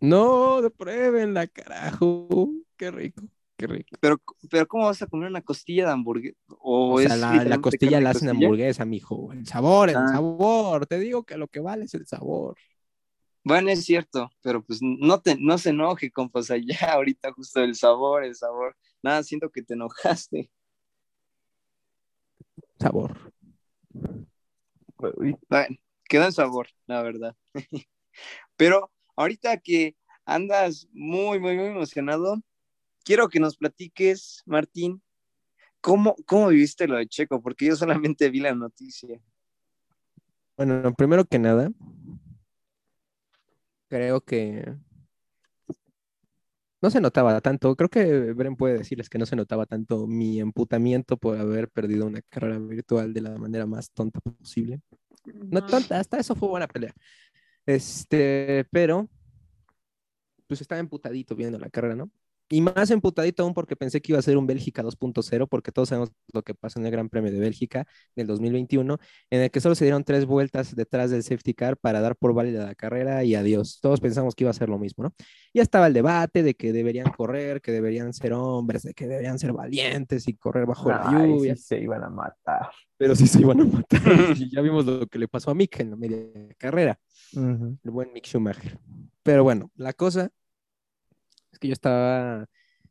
[0.00, 2.28] No, pruébenla, carajo.
[2.76, 3.24] Qué rico,
[3.56, 3.96] qué rico.
[4.00, 6.36] pero, pero ¿cómo vas a comer una costilla de hamburguesa?
[6.60, 8.28] O, O sea, es la, la costilla la de hacen costilla?
[8.28, 9.32] hamburguesa, mijo.
[9.32, 10.08] El sabor, el Ah.
[10.08, 10.86] sabor.
[10.86, 12.56] Te digo que lo que vale es el sabor.
[13.44, 17.32] Bueno, es cierto, pero pues no, te, no se enoje, compa, o sea, ya ahorita
[17.32, 20.50] justo el sabor, el sabor, nada, siento que te enojaste.
[22.80, 23.12] Sabor.
[24.98, 25.76] Bueno,
[26.08, 27.36] quedó en sabor, la verdad.
[28.56, 32.42] Pero ahorita que andas muy, muy, muy emocionado,
[33.04, 35.02] quiero que nos platiques, Martín,
[35.80, 37.40] ¿cómo, cómo viviste lo de Checo?
[37.40, 39.20] Porque yo solamente vi la noticia.
[40.56, 41.70] Bueno, primero que nada,
[43.88, 44.76] creo que
[46.80, 47.74] no se notaba tanto.
[47.76, 52.06] Creo que Bren puede decirles que no se notaba tanto mi emputamiento por haber perdido
[52.06, 54.80] una carrera virtual de la manera más tonta posible.
[55.24, 56.94] No tonta, hasta eso fue buena pelea.
[57.66, 59.08] Este, pero
[60.46, 62.10] pues estaba emputadito viendo la carrera, ¿no?
[62.48, 65.88] Y más emputadito aún porque pensé que iba a ser un Bélgica 2.0, porque todos
[65.88, 68.98] sabemos lo que pasó en el Gran Premio de Bélgica del 2021,
[69.30, 72.34] en el que solo se dieron tres vueltas detrás del safety car para dar por
[72.34, 73.80] válida la carrera y adiós.
[73.82, 75.12] Todos pensamos que iba a ser lo mismo, ¿no?
[75.52, 79.38] Ya estaba el debate de que deberían correr, que deberían ser hombres, de que deberían
[79.40, 82.68] ser valientes y correr bajo la ay, lluvia sí se iban a matar.
[82.96, 84.00] pero sí se iban a matar.
[84.38, 86.18] Y ya vimos lo que le pasó a Mick en la media
[86.58, 86.98] carrera,
[87.34, 87.76] Ujú.
[87.82, 88.78] el buen Mick Schumacher.
[89.24, 90.30] Pero bueno, la cosa
[91.56, 92.46] es que yo estaba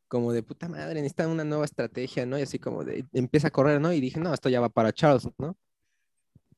[0.08, 2.38] como de puta madre, necesita una nueva estrategia, ¿no?
[2.40, 3.94] Y así como de empieza a correr, ¿no?
[3.94, 5.58] Y dije, no, esto ya va para Charles, ¿no?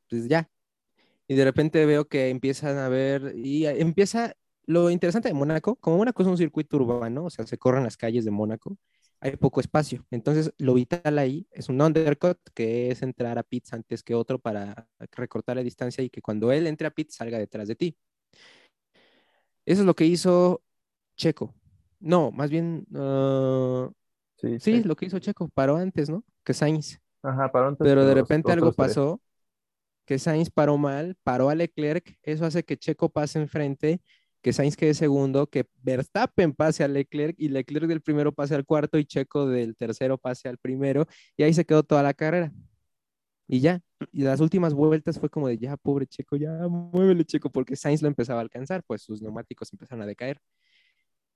[0.10, 0.50] Pues ya.
[1.28, 5.98] Y de repente veo que empiezan a ver, y empieza lo interesante de Mónaco, como
[5.98, 8.78] Mónaco es un circuito urbano, o sea, se corren las calles de Mónaco,
[9.20, 10.06] hay poco espacio.
[10.12, 14.40] Entonces, lo vital ahí es un undercut, que es entrar a pits antes que otro
[14.40, 17.98] para recortar la distancia y que cuando él entre a pits salga detrás de ti.
[19.66, 20.64] Eso es lo que hizo
[21.18, 21.54] Checo.
[22.00, 23.92] No, más bien, uh,
[24.38, 24.84] Sí, sí, sí.
[24.84, 26.24] lo que hizo Checo, paró antes, ¿no?
[26.44, 27.00] Que Sainz.
[27.24, 29.20] Ajá, paró antes Pero de repente algo pasó,
[30.06, 34.00] que Sainz paró mal, paró a Leclerc, eso hace que Checo pase enfrente,
[34.42, 38.64] que Sainz quede segundo, que Verstappen pase a Leclerc y Leclerc del primero pase al
[38.64, 42.54] cuarto y Checo del tercero pase al primero y ahí se quedó toda la carrera.
[43.48, 43.82] Y ya,
[44.12, 48.02] y las últimas vueltas fue como de ya, pobre Checo, ya, muévele Checo, porque Sainz
[48.04, 50.40] lo empezaba a alcanzar, pues sus neumáticos empezaron a decaer.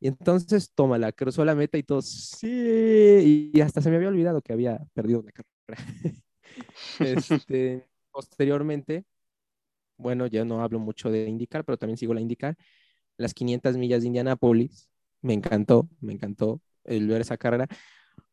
[0.01, 4.41] Y entonces, tómala, cruzó la meta y todos, sí, y hasta se me había olvidado
[4.41, 5.47] que había perdido la carrera.
[6.99, 9.05] Este, posteriormente,
[9.97, 12.57] bueno, ya no hablo mucho de indicar, pero también sigo la indicar.
[13.17, 14.89] Las 500 millas de Indianápolis,
[15.21, 17.67] me encantó, me encantó el ver esa carrera.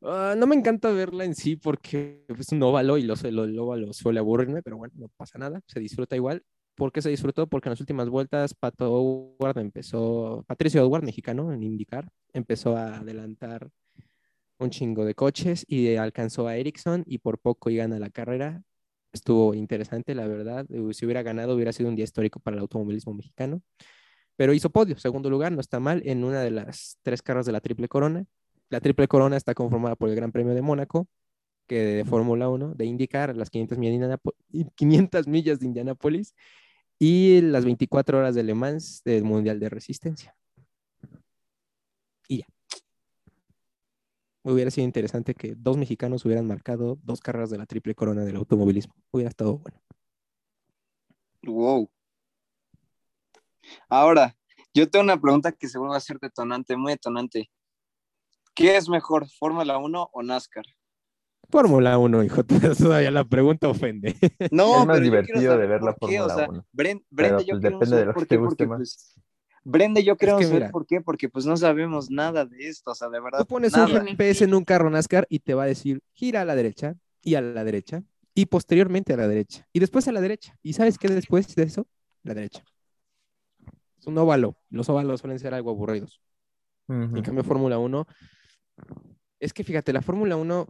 [0.03, 3.59] Ah, no me encanta verla en sí porque es un óvalo y lo, lo, el
[3.59, 6.43] óvalo suele aburrirme, pero bueno, no pasa nada, se disfruta igual.
[6.79, 7.49] ¿Por qué se disfrutó?
[7.49, 12.99] Porque en las últimas vueltas Pato Howard empezó, Patricio Howard, mexicano, en indicar, empezó a
[12.99, 13.69] adelantar
[14.61, 18.63] un chingo de coches y alcanzó a Ericsson y por poco y gana la carrera.
[19.13, 20.67] Estuvo interesante, la verdad.
[20.93, 23.61] Si hubiera ganado, hubiera sido un día histórico para el automovilismo mexicano.
[24.37, 27.51] Pero hizo podio, segundo lugar, no está mal, en una de las tres carreras de
[27.53, 28.25] la Triple Corona.
[28.71, 31.09] La Triple Corona está conformada por el Gran Premio de Mónaco,
[31.67, 35.67] que de Fórmula 1, de indicar las 500 millas de, Indianapo- y 500 millas de
[35.67, 36.35] Indianápolis
[36.99, 40.35] y las 24 horas de Le Mans del Mundial de Resistencia.
[42.29, 42.47] Y ya.
[44.43, 48.37] Hubiera sido interesante que dos mexicanos hubieran marcado dos carreras de la triple corona del
[48.37, 48.95] automovilismo.
[49.11, 49.81] Hubiera estado bueno.
[51.43, 51.91] Wow.
[53.89, 54.37] Ahora,
[54.75, 57.51] yo tengo una pregunta que seguro va a ser detonante, muy detonante.
[58.55, 60.65] ¿Qué es mejor, Fórmula 1 o NASCAR?
[61.51, 62.45] Fórmula 1, hijo,
[62.79, 64.15] todavía la pregunta ofende.
[64.51, 66.67] No, Es más pero divertido de ver la o Fórmula sea, 1.
[66.73, 68.79] Bren- Pero, Brenda, yo pues, depende de lo que te guste porque más.
[68.79, 69.15] pues,
[69.65, 72.95] Brenda yo queremos que saber por qué, porque pues no sabemos nada de esto, o
[72.95, 73.87] sea, de verdad, Tú pones nada.
[74.01, 76.95] un GPS en un carro NASCAR y te va a decir gira a la derecha
[77.23, 78.03] y a la derecha
[78.35, 80.57] y posteriormente a la derecha y después a la derecha.
[80.63, 81.87] ¿Y sabes qué después de eso?
[82.23, 82.63] La derecha.
[83.99, 84.57] Es un óvalo.
[84.71, 86.21] Los óvalos suelen ser algo aburridos.
[86.89, 88.07] En cambio, Fórmula 1,
[89.41, 90.67] es que fíjate, la Fórmula 1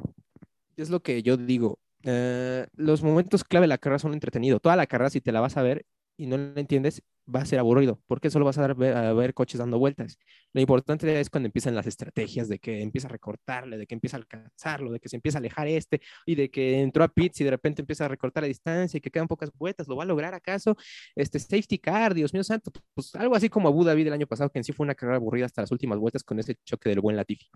[0.82, 1.80] es lo que yo digo.
[2.04, 4.62] eh, los momentos clave de la carrera son entretenidos.
[4.62, 5.84] Toda la carrera, si te la vas a ver
[6.16, 7.02] y no la entiendes,
[7.34, 10.18] va a ser aburrido, porque solo vas a, ver, coches dando vueltas.
[10.52, 14.16] Lo importante es cuando empiezan las estrategias de que empieza a recortarle, de que empieza
[14.16, 17.40] a alcanzarlo, de que se empieza a alejar este, y de que entró a pits
[17.40, 19.88] y de repente empieza a recortar la distancia y que quedan pocas vueltas.
[19.88, 20.76] ¿Lo va a lograr acaso?
[21.14, 24.50] Este safety car, Dios mío santo, pues algo así como Abu Dhabi del año pasado,
[24.50, 27.00] que en sí fue una carrera aburrida hasta las últimas vueltas con ese choque del
[27.00, 27.46] buen Latifi.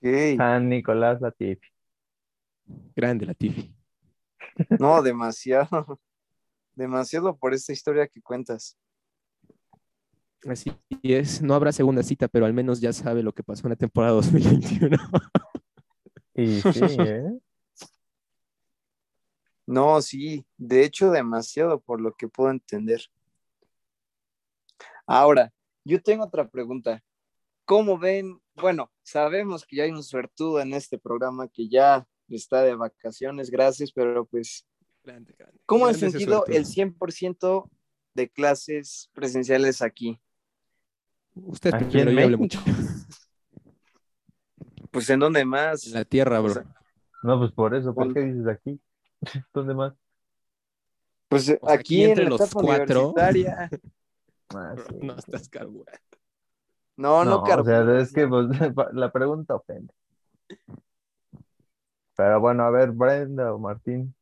[0.00, 1.68] San Nicolás Latifi.
[2.94, 3.74] Grande Latifi.
[4.78, 6.00] No, demasiado.
[6.74, 8.76] Demasiado por esta historia que cuentas.
[10.46, 10.70] Así
[11.02, 13.76] es, no habrá segunda cita, pero al menos ya sabe lo que pasó en la
[13.76, 14.96] temporada 2021.
[16.34, 17.38] Y sí, ¿eh?
[19.66, 23.00] No, sí, de hecho demasiado por lo que puedo entender.
[25.06, 25.52] Ahora,
[25.84, 27.02] yo tengo otra pregunta.
[27.66, 28.40] ¿Cómo ven?
[28.54, 33.50] Bueno, sabemos que ya hay un suertudo en este programa que ya está de vacaciones,
[33.50, 34.64] gracias, pero pues,
[35.04, 35.60] Grande, grande.
[35.66, 37.70] ¿cómo han Grande sentido el 100%
[38.14, 40.18] de clases presenciales aquí?
[41.34, 42.60] Usted Aquí primero, yo mucho.
[44.90, 45.86] Pues en dónde más?
[45.88, 46.52] En la tierra, bro.
[46.52, 46.64] O sea,
[47.22, 48.80] No, pues por eso, ¿por qué dices aquí?
[49.52, 49.92] ¿Dónde más?
[51.28, 53.08] Pues aquí, aquí en entre la los cuatro.
[53.10, 53.68] universitaria.
[54.54, 54.94] Ah, sí.
[55.02, 55.92] no estás carbura.
[56.96, 58.48] No, no, No, o sea, es que no.
[58.48, 58.48] pues,
[58.94, 59.92] la pregunta ofende.
[62.16, 64.14] Pero bueno, a ver, Brenda o Martín.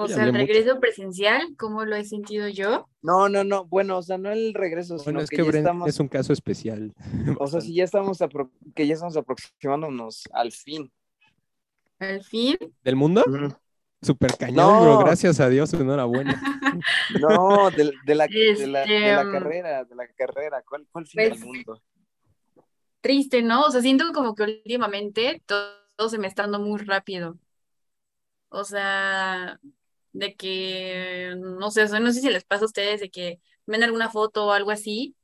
[0.00, 0.38] O sea, el mucho.
[0.38, 2.88] regreso presencial, ¿cómo lo he sentido yo?
[3.02, 5.48] No, no, no, bueno, o sea, no el regreso, Bueno, sino es que, que ya
[5.48, 6.94] Bren estamos, es un caso especial.
[7.40, 10.90] o sea, si ya estamos, apro- que ya estamos aproximándonos al fin.
[11.98, 13.24] Al fin, ¿Del mundo?
[13.26, 13.54] Ujú.
[14.00, 14.80] Super cañón, No.
[14.82, 14.98] bro.
[15.00, 16.40] Gracias a Dios, enhorabuena.
[17.20, 21.06] No, de, de la, de, la, de la Este, carrera, de la carrera, ¿cuál, cuál
[21.06, 21.82] fin Pues- del mundo?
[23.00, 23.62] triste, ¿no?
[23.62, 27.38] O sea, siento como que últimamente todo, todo se me está dando muy rápido.
[28.50, 29.58] O sea,
[30.12, 33.40] de que, no sé, o sea, no sé si les pasa a ustedes de que
[33.66, 35.14] ven alguna foto o algo así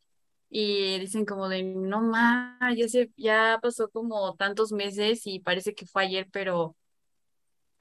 [0.51, 5.75] y dicen como de, no ma, ya se, ya pasó como tantos meses y parece
[5.75, 6.77] que fue ayer, pero,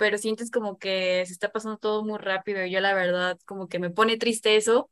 [0.03, 3.69] pero sientes como que se está pasando todo muy rápido y yo la verdad como
[3.69, 4.89] que me pone triste eso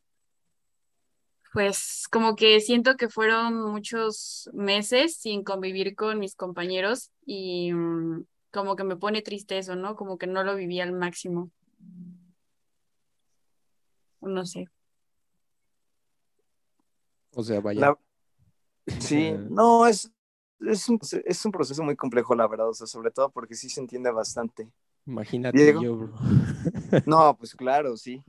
[1.52, 8.24] pues como que siento que fueron muchos meses sin convivir con mis compañeros y mm,
[8.54, 9.98] como que me pone triste eso, ¿no?
[9.98, 11.52] Como que no lo viví al máximo.
[14.22, 14.70] No sé.
[17.36, 17.82] O sea, vaya.
[17.82, 18.00] La-
[19.02, 20.10] Sí, no, es,
[20.62, 23.70] es, un, es un proceso muy complejo, la verdad, o sea, sobre todo porque sí
[23.70, 24.72] se entiende bastante.
[25.06, 25.82] Imagínate Diego.
[25.82, 26.14] yo, bro.
[27.06, 28.24] No, pues claro, sí.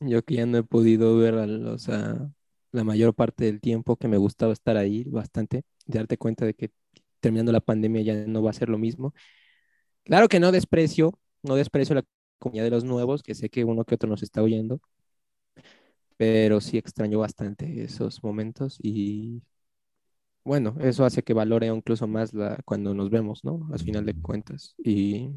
[0.00, 2.30] Yo que ya no he podido ver, o sea,
[2.72, 6.54] la mayor parte del tiempo que me gustaba estar ahí, bastante, de darte cuenta de
[6.54, 6.70] que
[7.20, 9.14] terminando la pandemia ya no va a ser lo mismo.
[10.04, 12.04] Claro que no desprecio, no desprecio la
[12.38, 14.80] comunidad de los nuevos, que sé que uno que otro nos está oyendo,
[16.16, 19.42] pero sí extraño bastante esos momentos y
[20.44, 23.68] bueno, eso hace que valore incluso más la, cuando nos vemos, ¿no?
[23.72, 24.74] Al final de cuentas.
[24.78, 25.30] Y,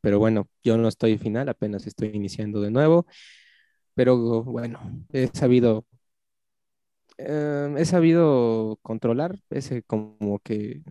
[0.00, 3.06] pero bueno, yo no estoy final, apenas estoy iniciando de nuevo,
[3.94, 4.80] pero bueno,
[5.12, 5.86] he sabido,
[7.18, 10.82] eh, he sabido controlar ese como que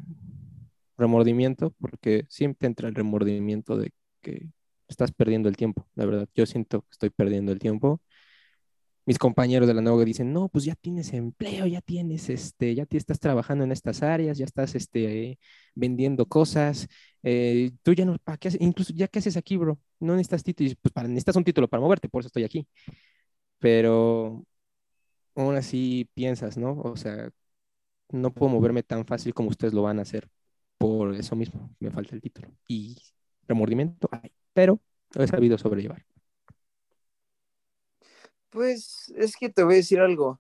[0.98, 4.50] remordimiento, porque siempre entra el remordimiento de que
[4.88, 6.28] estás perdiendo el tiempo, la verdad.
[6.36, 8.02] Yo siento que estoy perdiendo el tiempo.
[9.06, 12.86] Mis compañeros de la nueva dicen, no, pues ya tienes empleo, ya tienes, este, ya
[12.86, 15.38] te estás trabajando en estas áreas, ya estás, este,
[15.76, 16.88] vendiendo cosas,
[17.24, 18.18] eh, tú ya no.
[18.60, 21.82] Incluso ya qué haces aquí, bro, no necesitas título, pues para, necesitas un título para
[21.82, 22.68] moverte, por eso estoy aquí.
[23.60, 24.46] Pero
[25.36, 26.82] aún así piensas, ¿no?
[26.82, 27.30] O sea,
[28.10, 30.30] no puedo moverme tan fácil como ustedes lo van a hacer.
[30.78, 32.50] Por eso mismo, me falta el título.
[32.68, 32.98] Y
[33.48, 34.82] remordimiento hay, pero
[35.16, 36.06] he sabido sobrellevar.
[38.56, 40.40] Pues es que te voy a decir algo.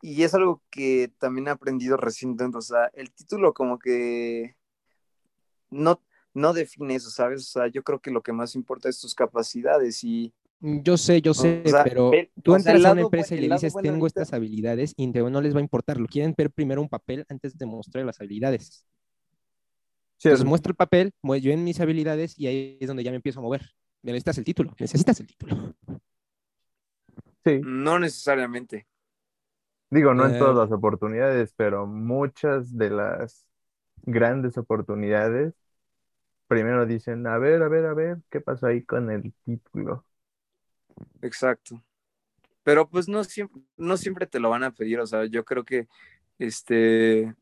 [0.00, 2.56] Y es algo que también he aprendido recientemente.
[2.56, 4.56] O sea, el título como que
[5.68, 7.42] no, no define eso, ¿sabes?
[7.42, 11.20] O sea, yo creo que lo que más importa es tus capacidades y Yo sé,
[11.20, 12.10] yo sé, sea, pero
[12.42, 15.54] tú entras a una empresa y le dices, bueno tengo estas habilidades, y no les
[15.54, 16.00] va a importar.
[16.00, 18.86] Lo quieren ver primero un papel antes de mostrar las habilidades.
[20.16, 20.46] Entonces Cierto.
[20.46, 23.42] muestra el papel, yo en mis habilidades y ahí es donde ya me empiezo a
[23.42, 23.70] mover.
[24.02, 25.74] Necesitas el título, necesitas el título.
[27.48, 28.86] Sí, no necesariamente.
[29.90, 33.46] digo, no en Eh, todas las oportunidades, pero muchas de las
[34.04, 35.54] grandes oportunidades,
[36.48, 40.06] primero dicen, a ver, a ver, a ver, ¿qué pasó ahí con el título?
[41.22, 41.82] Exacto.
[42.64, 45.64] Pero pues no siempre, no siempre te lo van a pedir, o sea, yo creo
[45.64, 45.88] que
[46.38, 47.34] este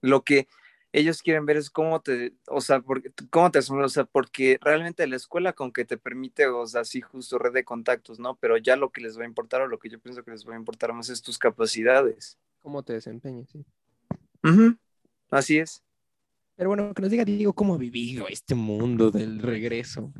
[0.00, 0.48] lo que
[0.92, 5.06] ellos quieren ver es cómo te, o sea, porque, cómo te o sea, porque realmente
[5.06, 8.36] la escuela con que te permite, o sea, sí, justo red de contactos, ¿no?
[8.36, 10.46] Pero ya lo que les va a importar o lo que yo pienso que les
[10.46, 12.38] va a importar más es tus capacidades.
[12.60, 13.48] ¿Cómo te desempeñas?
[13.50, 13.64] sí.
[14.42, 14.76] Ujú,
[15.30, 15.82] Así es.
[16.56, 20.12] Pero bueno, que nos diga Diego cómo ha vivido este mundo del regreso.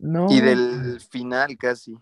[0.00, 1.96] No, Y del final casi.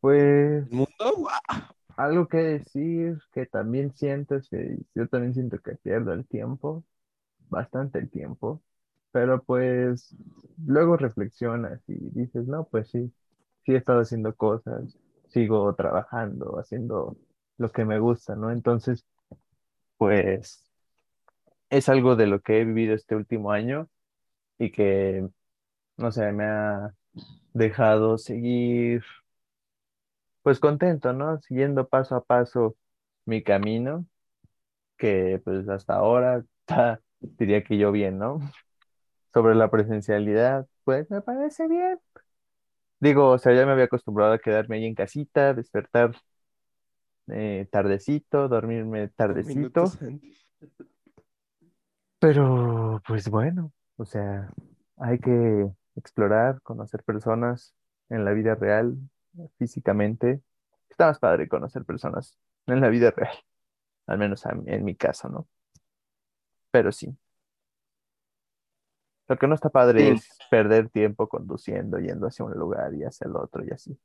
[0.00, 1.14] pues ¿El mundo?
[1.16, 1.74] ¡Guau!
[1.96, 6.84] Algo que decir que también siento es que yo también siento que pierdo el tiempo,
[7.48, 8.62] bastante el tiempo,
[9.12, 10.16] pero pues
[10.66, 13.12] luego reflexionas y dices, no, pues sí,
[13.64, 17.16] sí he estado haciendo cosas, sigo trabajando, haciendo
[17.58, 18.50] lo que me gusta, ¿no?
[18.50, 19.06] Entonces,
[19.98, 20.64] pues
[21.70, 23.88] es algo de lo que he vivido este último año
[24.58, 25.28] y que,
[25.96, 26.94] no sé, me ha
[27.54, 29.04] dejado seguir,
[30.44, 31.40] pues contento, ¿no?
[31.40, 32.76] Siguiendo paso a paso
[33.24, 34.06] mi camino,
[34.98, 38.38] que pues hasta ahora está, diría que yo bien, ¿no?
[39.32, 41.98] Sobre la presencialidad, pues me parece bien.
[43.00, 46.14] Digo, o sea, ya me había acostumbrado a quedarme ahí en casita, despertar
[47.28, 49.86] eh, tardecito, dormirme tardecito.
[52.18, 54.50] Pero, pues bueno, o sea,
[54.98, 57.74] hay que explorar, conocer personas
[58.10, 58.98] en la vida real,
[59.58, 60.40] físicamente.
[60.88, 63.36] Está más padre conocer personas en la vida real,
[64.06, 65.48] al menos en mi caso, ¿no?
[66.70, 67.16] Pero sí.
[69.28, 70.08] Lo que no está padre Sí.
[70.08, 73.98] es perder tiempo conduciendo, yendo hacia un lugar y hacia el otro y así.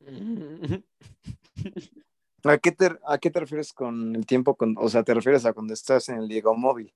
[2.44, 4.54] ¿A qué te, a qué te refieres con el tiempo?
[4.54, 6.94] Con, o sea, te refieres a cuando estás en el Diego móvil.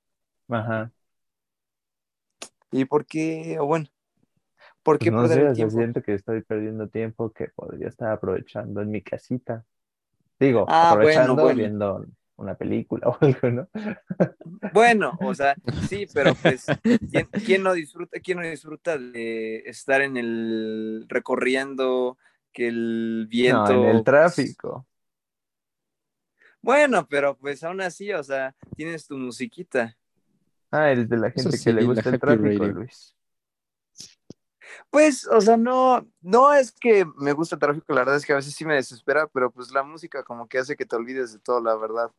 [0.48, 0.92] Ajá.
[2.70, 3.58] ¿Y por qué?
[3.58, 3.86] O bueno,
[4.82, 8.12] ¿por Pues qué no perder sé, el siento que estoy perdiendo tiempo que podría estar
[8.12, 9.64] aprovechando en mi casita.
[10.38, 11.56] Digo, Ah, aprovechando bueno.
[11.58, 12.06] viendo
[12.36, 13.68] una película o algo, ¿no?
[14.72, 15.54] Bueno, o sea,
[15.88, 16.66] sí, pero pues,
[17.10, 22.18] ¿quién, quién no disfruta, quién no disfruta de estar en el recorriendo,
[22.52, 23.72] que el viento.
[23.74, 24.86] No, en el pues, tráfico.
[26.60, 29.96] bueno, pero pues aún así, o sea, tienes tu musiquita.
[30.70, 32.72] Ah, eres de la gente sí, que le gusta el tráfico, Radio.
[32.72, 33.16] Luis.
[34.90, 38.32] Pues, o sea, no, no es que me gusta el tráfico, la verdad es que
[38.32, 41.32] a veces sí me desespera, pero pues la música como que hace que te olvides
[41.32, 42.10] de todo, la verdad.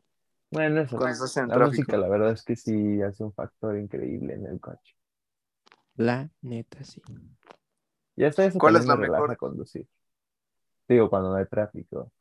[0.50, 0.96] Bueno, eso.
[0.96, 1.70] Cuando estás en La tráfico.
[1.70, 4.94] música, la verdad es que sí hace un factor increíble en el coche.
[5.96, 7.02] La neta, sí.
[8.16, 9.36] Y hasta eso ¿Cuál es me la relaja mejor?
[9.36, 9.88] conducir.
[10.88, 12.12] Digo, cuando no hay tráfico.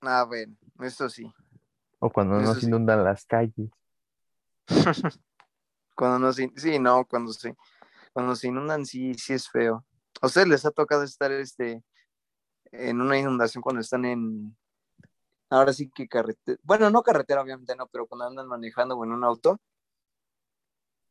[0.00, 1.32] Ah, bueno, eso sí.
[2.00, 2.66] O cuando no Eso se sí.
[2.66, 3.70] inundan las calles.
[5.94, 7.54] Cuando no se, sí, no, cuando se,
[8.12, 9.84] cuando se inundan, sí, sí es feo.
[10.20, 11.82] ¿A ustedes les ha tocado estar este
[12.70, 14.56] en una inundación cuando están en
[15.50, 19.12] ahora sí que carretera, bueno, no carretera, obviamente no, pero cuando andan manejando o en
[19.12, 19.60] un auto?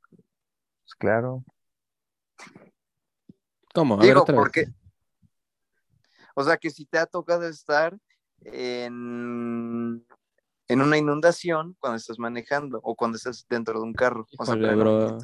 [0.10, 1.44] Pues claro.
[3.74, 3.96] ¿Cómo?
[3.96, 4.76] A ver, Digo, otra porque, vez.
[6.36, 7.98] o sea, que si te ha tocado estar
[8.42, 10.06] en,
[10.72, 14.26] en una inundación cuando estás manejando o cuando estás dentro de un carro.
[14.38, 15.18] O sea, Híjole, bro,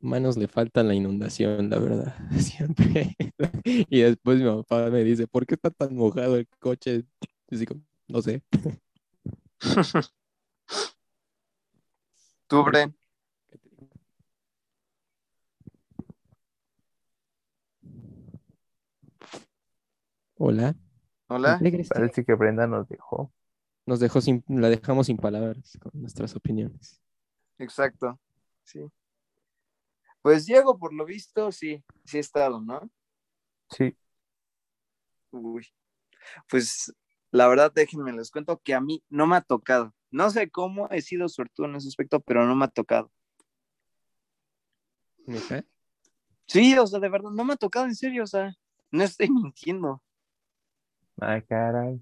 [0.00, 3.16] manos le falta la inundación, la verdad, siempre.
[3.64, 7.04] Y después mi papá me dice, ¿por qué está tan mojado el coche?
[7.50, 7.74] Y digo,
[8.06, 8.42] no sé.
[12.46, 12.94] Tú, Bren,
[20.36, 20.76] Hola.
[21.26, 21.58] hola.
[21.88, 23.32] Parece que Brenda nos dejó.
[23.86, 27.02] Nos dejó sin, la dejamos sin palabras con nuestras opiniones.
[27.58, 28.18] Exacto,
[28.62, 28.90] sí.
[30.22, 32.90] Pues Diego, por lo visto, sí, sí ha estado, ¿no?
[33.68, 33.96] Sí.
[35.30, 35.66] Uy.
[36.48, 36.94] Pues
[37.30, 39.92] la verdad, déjenme les cuento que a mí no me ha tocado.
[40.10, 43.10] No sé cómo he sido suertudo en ese aspecto, pero no me ha tocado.
[45.26, 45.64] ¿Neta?
[46.46, 48.54] Sí, o sea, de verdad, no me ha tocado en serio, o sea,
[48.90, 50.02] no estoy mintiendo.
[51.20, 52.00] Ay, caray.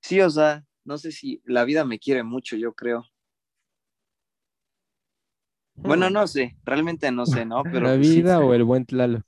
[0.00, 3.06] Sí, o sea, no sé si la vida me quiere mucho, yo creo.
[5.76, 7.62] Bueno, no sé, realmente no sé, ¿no?
[7.72, 9.24] Pero ¿La pues, sí, vida o el buen Tlaloc?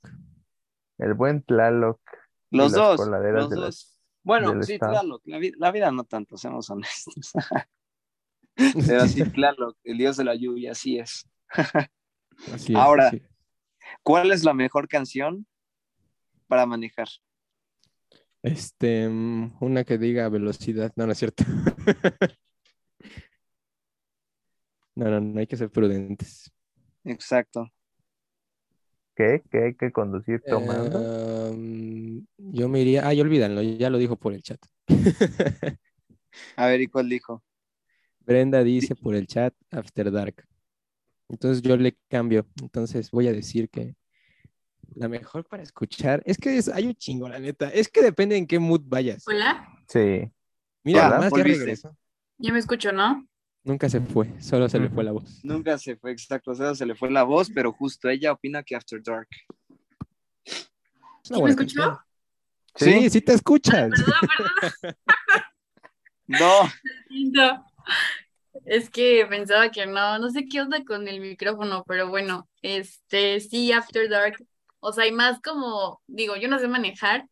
[0.97, 2.01] El buen Tlaloc.
[2.51, 3.55] los dos, los de dos.
[3.55, 4.91] las- Bueno, sí, estado.
[4.91, 7.31] Tlaloc, la, vi- la vida no tanto, seamos honestos.
[8.85, 11.29] Pero sí, Tlaloc, el dios de la lluvia, así es.
[12.51, 13.07] Así es, Ahora.
[13.07, 13.23] así.
[14.03, 15.47] ¿Cuál es la mejor canción
[16.47, 17.07] para manejar?
[18.43, 20.91] Este, mm, una que diga velocidad.
[20.95, 21.43] No, no es cierto.
[24.95, 26.51] No, no, no hay que ser prudentes.
[27.03, 27.67] Exacto.
[29.15, 29.41] ¿Qué?
[29.51, 31.49] ¿Que hay que conducir tomando?
[31.49, 33.07] Em, yo me iría.
[33.07, 34.59] Ay, olvídanlo, ya lo dijo por el chat.
[36.57, 37.43] A ver, ¿y cuál dijo?
[38.19, 40.45] Brenda dice por el chat After Dark.
[41.27, 42.45] Entonces yo le cambio.
[42.61, 43.95] Entonces voy a decir que
[44.95, 47.69] la mejor para escuchar es que es- hay un chingo, la neta.
[47.69, 49.23] Es que depende en qué mood vayas.
[49.27, 50.31] Hola, Sí.
[50.83, 51.97] Mira, Hola, además ya regresó.
[52.37, 53.27] ya me escucho, ¿no?
[53.63, 55.39] Nunca se fue, solo se le fue la voz.
[55.43, 56.51] Nunca se fue, exacto.
[56.51, 59.29] O sea, se le fue la voz, pero justo ella opina que After Dark.
[60.45, 61.99] Es una ¿Sí me escuchó?
[62.75, 62.91] Sí.
[62.91, 63.89] Sí, sí te escuchas.
[63.91, 64.13] Perdón,
[64.81, 64.95] perdón.
[66.27, 66.69] No,
[67.09, 67.65] No.
[68.65, 73.39] Es que pensaba que no, no sé qué onda con el micrófono, pero bueno, este,
[73.41, 74.37] sí, After Dark,
[74.83, 77.25] o sea, hay más como, digo, yo no sé manejar,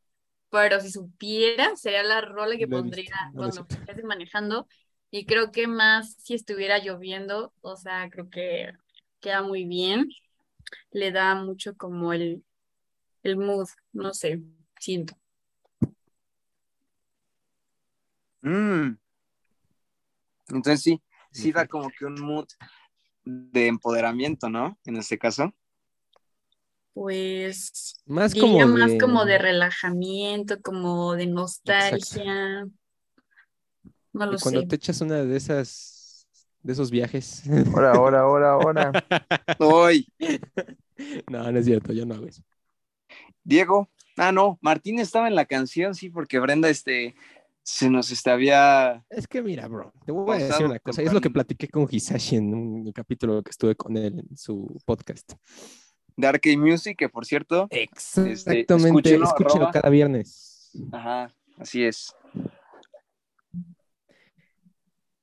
[0.50, 4.68] pero si supiera, sería la rola que Lo pondría visto, cuando estés manejando,
[5.10, 8.72] y creo que más si estuviera lloviendo, o sea, creo que
[9.20, 10.08] queda muy bien,
[10.92, 12.42] le da mucho como el,
[13.24, 14.42] el mood, no sé,
[14.80, 15.16] siento.
[18.42, 18.98] Mm.
[20.48, 22.48] Entonces sí, sí da como que un mood
[23.26, 24.80] de empoderamiento, ¿no?
[24.86, 25.54] En este caso.
[26.94, 32.66] Pues Más diría como más de- como de relajamiento, como de nostalgia.
[34.14, 34.68] No Y lo cuando sé.
[34.68, 36.28] te echas una de esas,
[36.62, 37.44] de esos viajes.
[37.74, 38.92] Ahora, ahora, ahora, ahora.
[39.60, 40.08] Hoy,
[41.32, 42.44] No, no es cierto, yo no hago eso.
[43.44, 43.90] Diego.
[44.18, 47.16] Ah, no, Martín estaba en la canción, sí, porque Brenda, este,
[47.64, 49.04] se nos había.
[49.10, 51.02] Es que mira, bro, te voy a decir una cosa.
[51.02, 54.78] Es lo que platiqué con Hisashi en un capítulo que estuve con él en su
[54.86, 55.34] podcast.
[56.22, 60.72] De Arcade Music, que por cierto, Exactamente, escúchenlo, escúchenlo cada viernes.
[60.92, 62.16] ajá, así es.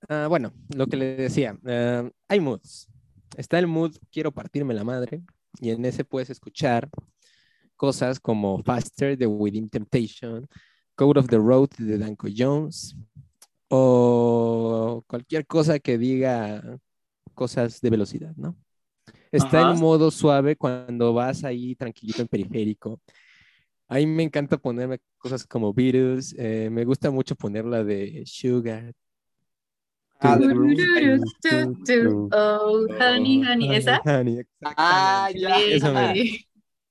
[0.08, 2.88] Ah, bueno, lo que le decía, ah, hay moods.
[3.36, 5.22] Está el mood quiero partirme la madre
[5.60, 6.88] y en ese puedes escuchar
[7.76, 10.48] cosas como Faster de Within Temptation,
[10.96, 12.96] Code of the Road de Danko Jones
[13.68, 16.80] o cualquier cosa que diga
[17.34, 18.56] cosas de velocidad, ¿no?
[19.30, 19.72] Está Ajá.
[19.72, 23.00] el modo suave cuando vas ahí tranquilito en periférico.
[23.88, 28.22] A mí me encanta ponerme cosas como Beatles, eh, me gusta mucho poner la de
[28.26, 28.92] Sugar,
[30.20, 30.48] Ah, de.
[32.32, 34.44] Oh, honey,
[34.76, 36.14] Ah, ya.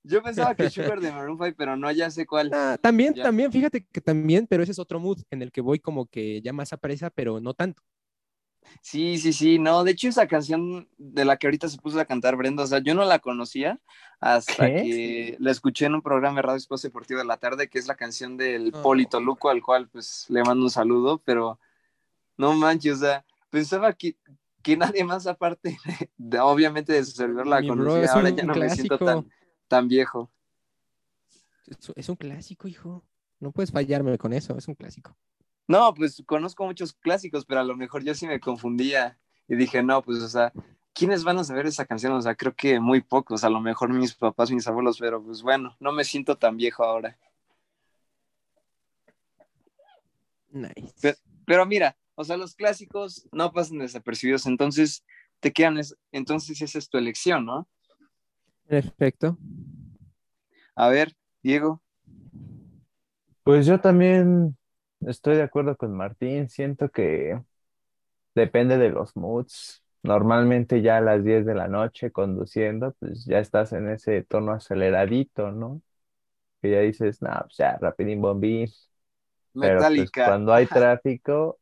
[0.03, 2.49] Yo pensaba que Sugar de Maroon 5, pero no, ya sé cuál.
[2.53, 3.23] Ah, también, Ya.
[3.23, 6.41] también, fíjate que también, pero ese es otro mood en el que voy como que
[6.41, 7.83] ya más a presa, pero no tanto.
[8.82, 12.05] Sí, sí, sí, no, de hecho esa canción de la que ahorita se puso a
[12.05, 13.80] cantar Brenda, o sea, yo no la conocía
[14.20, 14.74] hasta ¿Qué?
[14.84, 17.88] que la escuché en un programa de Radio Espacio Deportivo de la tarde, que es
[17.88, 18.82] la canción del Oh.
[18.82, 21.59] Polito Luco, al cual pues le mando un saludo, pero
[22.38, 24.15] no manches, o sea, pensaba que,
[24.61, 28.43] que nadie más aparte, de, de- obviamente de su servidor la Mi conocía, ahora ya
[28.43, 29.24] no me siento clásico.
[29.24, 29.32] tan,
[29.68, 30.32] tan viejo.
[31.65, 33.03] Es, es un clásico, hijo.
[33.39, 35.15] No puedes fallarme con eso, es un clásico.
[35.68, 39.84] No, pues conozco muchos clásicos, pero a lo mejor yo sí me confundía y dije,
[39.84, 40.53] no, pues, o sea,
[40.93, 42.13] ¿quiénes van a saber esa canción?
[42.13, 45.41] O sea, creo que muy pocos, a lo mejor mis papás, mis abuelos, pero pues
[45.41, 47.18] bueno, no me siento tan viejo ahora.
[50.49, 51.18] Nice.
[51.45, 55.03] Pero mira, o sea, los clásicos no pasan desapercibidos, entonces
[55.39, 57.68] te quedan, es- entonces esa es tu elección, ¿no?
[58.70, 59.38] En efecto.
[60.76, 61.82] A ver, Diego.
[63.43, 64.57] Pues yo también
[65.01, 66.49] estoy de acuerdo con Martín.
[66.49, 67.39] Siento que
[68.35, 69.83] depende de los moods.
[70.03, 74.53] Normalmente ya a las 10 de la noche conduciendo, pues ya estás en ese tono
[74.53, 75.81] aceleradito, ¿no?
[76.61, 78.69] Que ya dices, no, pues ya, rapidín bombín.
[79.59, 80.25] Pero pues Metallica.
[80.25, 81.59] cuando hay tráfico,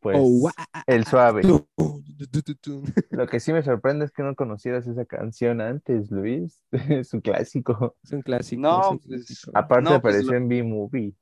[0.00, 0.54] pues Oh, wa-
[0.86, 1.42] el suave.
[1.42, 2.84] tu, tu, tu.
[3.10, 6.60] Lo que sí me sorprende es que no conocieras esa canción antes, Luis.
[6.90, 7.96] Es un clásico.
[8.02, 8.62] Es un clásico.
[8.62, 9.44] No, es un pues.
[9.54, 11.14] Aparte No, pues, apareció lo- en B-Movie.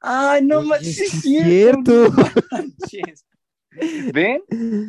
[0.00, 2.12] Ay, no Oye, manches, sí sí es cierto.
[4.12, 4.42] ¿Ven?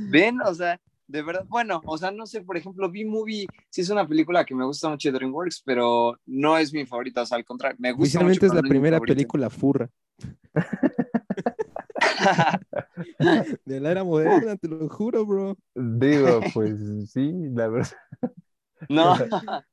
[0.09, 0.41] ¿Ven?
[0.41, 4.07] O sea, de verdad, bueno, o sea, no sé, por ejemplo, B-Movie sí es una
[4.07, 7.45] película que me gusta mucho de DreamWorks, pero no es mi favorita, o sea, al
[7.45, 8.45] contrario, me gusta mucho.
[8.45, 9.89] Es la no primera película furra
[13.65, 15.57] de la era moderna, te lo juro, bro.
[15.73, 16.79] Digo, pues
[17.11, 17.91] sí, la verdad.
[18.87, 19.15] no,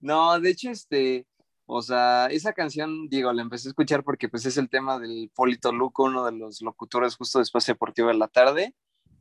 [0.00, 1.26] no, de hecho, este,
[1.66, 5.30] o sea, esa canción, digo, la empecé a escuchar porque pues es el tema del
[5.34, 8.74] Polito Luco, uno de los locutores justo de Espacio Deportivo de la tarde,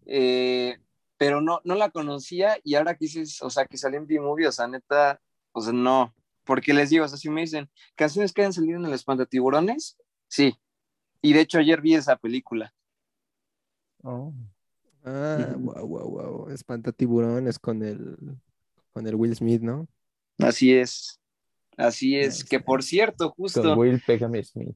[0.06, 0.78] eh,
[1.18, 4.48] pero no, no la conocía y ahora que dices, o sea, que salió en B-Movie,
[4.48, 5.22] o sea, neta,
[5.52, 6.14] o sea, no,
[6.44, 9.98] porque les digo, o sea, si me dicen, canciones que han salido en el Espantatiburones,
[10.28, 10.58] sí,
[11.22, 12.74] y de hecho ayer vi esa película.
[14.04, 14.34] Oh.
[15.04, 16.50] Ah, wow, wow, wow.
[16.50, 18.18] Espanta tiburones con el
[18.92, 19.88] con el Will Smith, ¿no?
[20.38, 21.21] Así es,
[21.82, 24.76] así es, que por cierto, Con justo, Will Pégame Smith.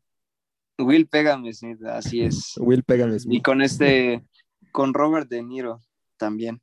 [0.77, 2.53] Will Pégame Smith, así es.
[2.57, 3.43] Will Pégame Y Smith.
[3.43, 4.25] con este,
[4.71, 5.81] con Robert De Niro
[6.17, 6.61] también.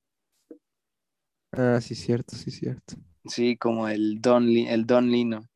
[1.53, 2.95] Ah, sí, cierto, sí, cierto.
[3.27, 5.49] Sí, como el Don, el Don Lino.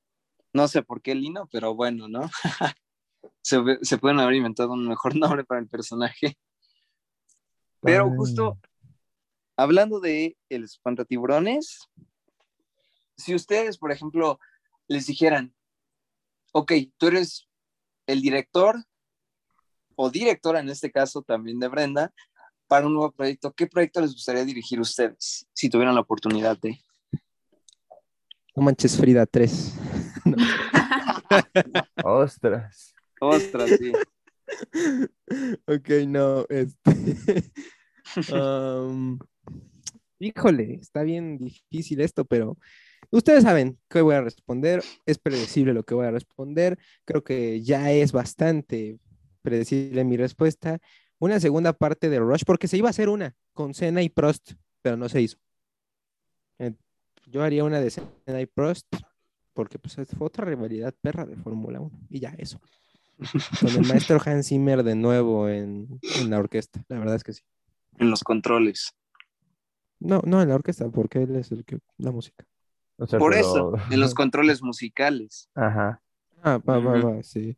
[0.53, 2.30] No sé por qué Lino, pero bueno, ¿no?
[3.43, 6.37] se, se pueden haber inventado un mejor nombre para el personaje.
[7.80, 8.59] Pero justo
[9.57, 11.89] hablando de el espantatiburones,
[13.16, 14.39] si ustedes, por ejemplo,
[14.89, 15.55] les dijeran,
[16.53, 17.49] ok, tú eres
[18.07, 18.76] el director
[19.97, 22.12] o directora en este caso también de Brenda
[22.66, 26.78] para un nuevo proyecto, ¿qué proyecto les gustaría dirigir ustedes si tuvieran la oportunidad de?
[28.55, 29.74] No manches Frida 3.
[32.05, 32.95] Ostras.
[33.20, 33.93] Ostras, sí.
[35.66, 37.53] ok, no, este.
[38.32, 39.18] um,
[40.18, 42.57] híjole, está bien difícil esto, pero
[43.11, 44.83] ustedes saben qué voy a responder.
[45.05, 46.79] Es predecible lo que voy a responder.
[47.05, 48.99] Creo que ya es bastante
[49.43, 50.79] predecible mi respuesta.
[51.19, 54.53] Una segunda parte de Rush, porque se iba a hacer una con Senna y Prost,
[54.83, 55.39] pero no se hizo.
[56.59, 56.73] Eh,
[57.27, 58.87] Yo haría una de Senna y Prost,
[59.55, 62.07] porque pues fue otra rivalidad perra de Fórmula 1.
[62.11, 62.61] Y ya, eso.
[63.61, 67.33] Con el maestro Hans Zimmer de nuevo en, en la orquesta, la verdad es que
[67.33, 67.43] sí.
[67.99, 68.93] En los controles.
[69.99, 72.45] No, no en la orquesta, porque él es el que la música.
[72.99, 75.49] O sea, Por pero- eso, en los controles musicales.
[75.55, 76.01] Ajá.
[76.42, 77.57] Ah, va, va, va, sí.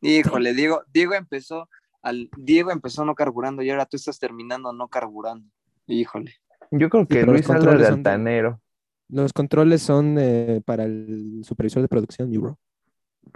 [0.00, 1.68] Híjole, Diego, Diego empezó
[2.02, 5.48] al Diego empezó no carburando y ahora tú estás terminando no carburando.
[5.86, 6.34] Híjole.
[6.70, 8.60] Yo creo que los Luis habla controles de son de- altanero.
[9.08, 12.58] Los controles son eh, para el supervisor de producción, mi bro.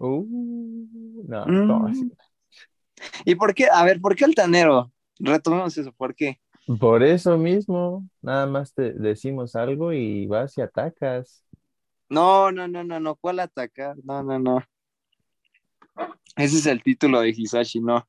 [0.00, 1.68] Uh, no, Mm.
[1.68, 2.12] ¿cómo así?
[3.24, 3.68] ¿Y por qué?
[3.72, 4.92] A ver, ¿por qué altanero?
[5.18, 6.38] Retomemos eso, ¿por qué?
[6.76, 11.42] Por eso mismo, nada más te decimos algo y vas y atacas.
[12.10, 13.96] No, no, no, no, no, ¿cuál atacar?
[14.04, 14.62] No, no, no.
[16.36, 18.06] Ese es el título de Hisashi, no.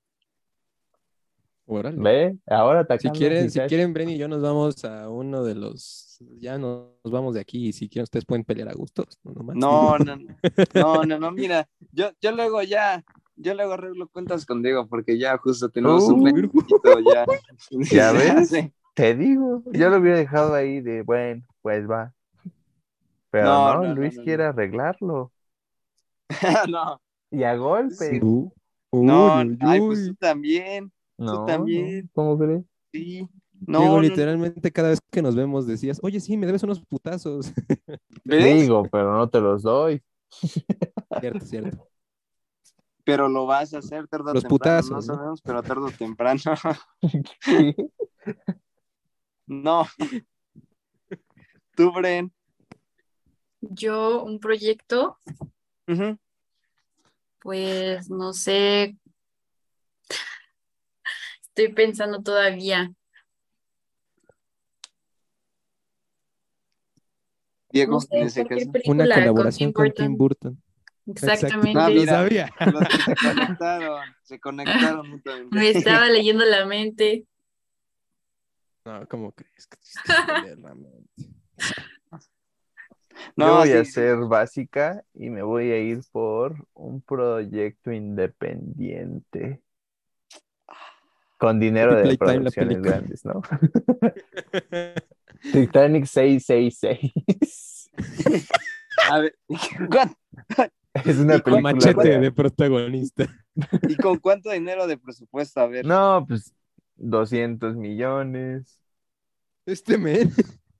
[1.66, 1.97] Órale.
[2.01, 2.38] ¿Ve?
[2.47, 3.12] Ahora Si atacando.
[3.12, 6.18] quieren, si quieren, Bren y yo nos vamos a uno de los.
[6.39, 9.05] Ya nos vamos de aquí y si quieren, ustedes pueden pelear a gusto.
[9.24, 10.26] No, no, no,
[10.74, 13.03] no, no, no, mira, yo, yo luego ya,
[13.39, 16.23] yo luego arreglo cuentas con Diego porque ya justo tenemos un Uh.
[16.23, 17.25] pendientito ya.
[17.91, 18.49] ¿Ya ves?
[18.49, 18.73] Sí.
[18.93, 22.13] Te digo, yo lo hubiera dejado ahí de, bueno, pues va.
[23.31, 24.25] Pero No, no, no, no, Luis no, no.
[24.25, 25.31] quiere arreglarlo.
[26.69, 28.19] no, Y a golpe.
[28.91, 32.03] Uh, no, ay, pues tú también, No, también.
[32.05, 32.63] no, ¿Cómo crees?
[32.91, 33.29] sí.
[33.67, 36.79] Diego, No, no, literalmente cada vez que nos vemos decías, oye, sí, me debes unos
[36.81, 37.51] putazos.
[38.23, 38.61] ¿ves?
[38.61, 40.01] Digo, pero no te los doy.
[41.19, 41.88] cierto, cierto.
[43.10, 45.16] Pero lo vas a hacer tarde o temprano, no putazos, ¿no?
[45.16, 46.39] sabemos, pero tarde o temprano.
[49.47, 49.88] no.
[51.76, 52.32] Tú, Bren.
[53.62, 55.18] Yo, un proyecto,
[57.39, 58.95] pues no sé.
[61.41, 62.93] Estoy pensando todavía.
[67.72, 68.91] Diego, No sé, en ese cualquier caso.
[68.91, 70.62] Una con colaboración con Tim Burton.
[71.10, 71.74] Exactamente.
[71.74, 72.14] Lo mira.
[72.14, 72.53] sabía.
[72.72, 75.57] Los que se conectaron, se conectaron mutuamente.
[75.57, 77.26] Me estaba leyendo la mente.
[78.86, 81.10] No, ¿cómo crees que te leer la mente?
[83.36, 87.91] No, Yo voy a sí, ser básica y me voy a ir por un proyecto
[87.91, 89.62] independiente.
[91.38, 93.41] Con dinero de producciones grandes, ¿no?
[95.53, 97.91] Titanic 666.
[99.10, 99.38] A ver,
[99.89, 100.16] ¿cuán-
[101.05, 103.27] Es una con película machete de protagonista.
[103.87, 105.61] ¿Y con cuánto dinero de presupuesto?
[105.61, 105.85] A ver.
[105.85, 106.53] No, pues
[106.95, 108.79] 200 millones.
[109.65, 109.97] Este.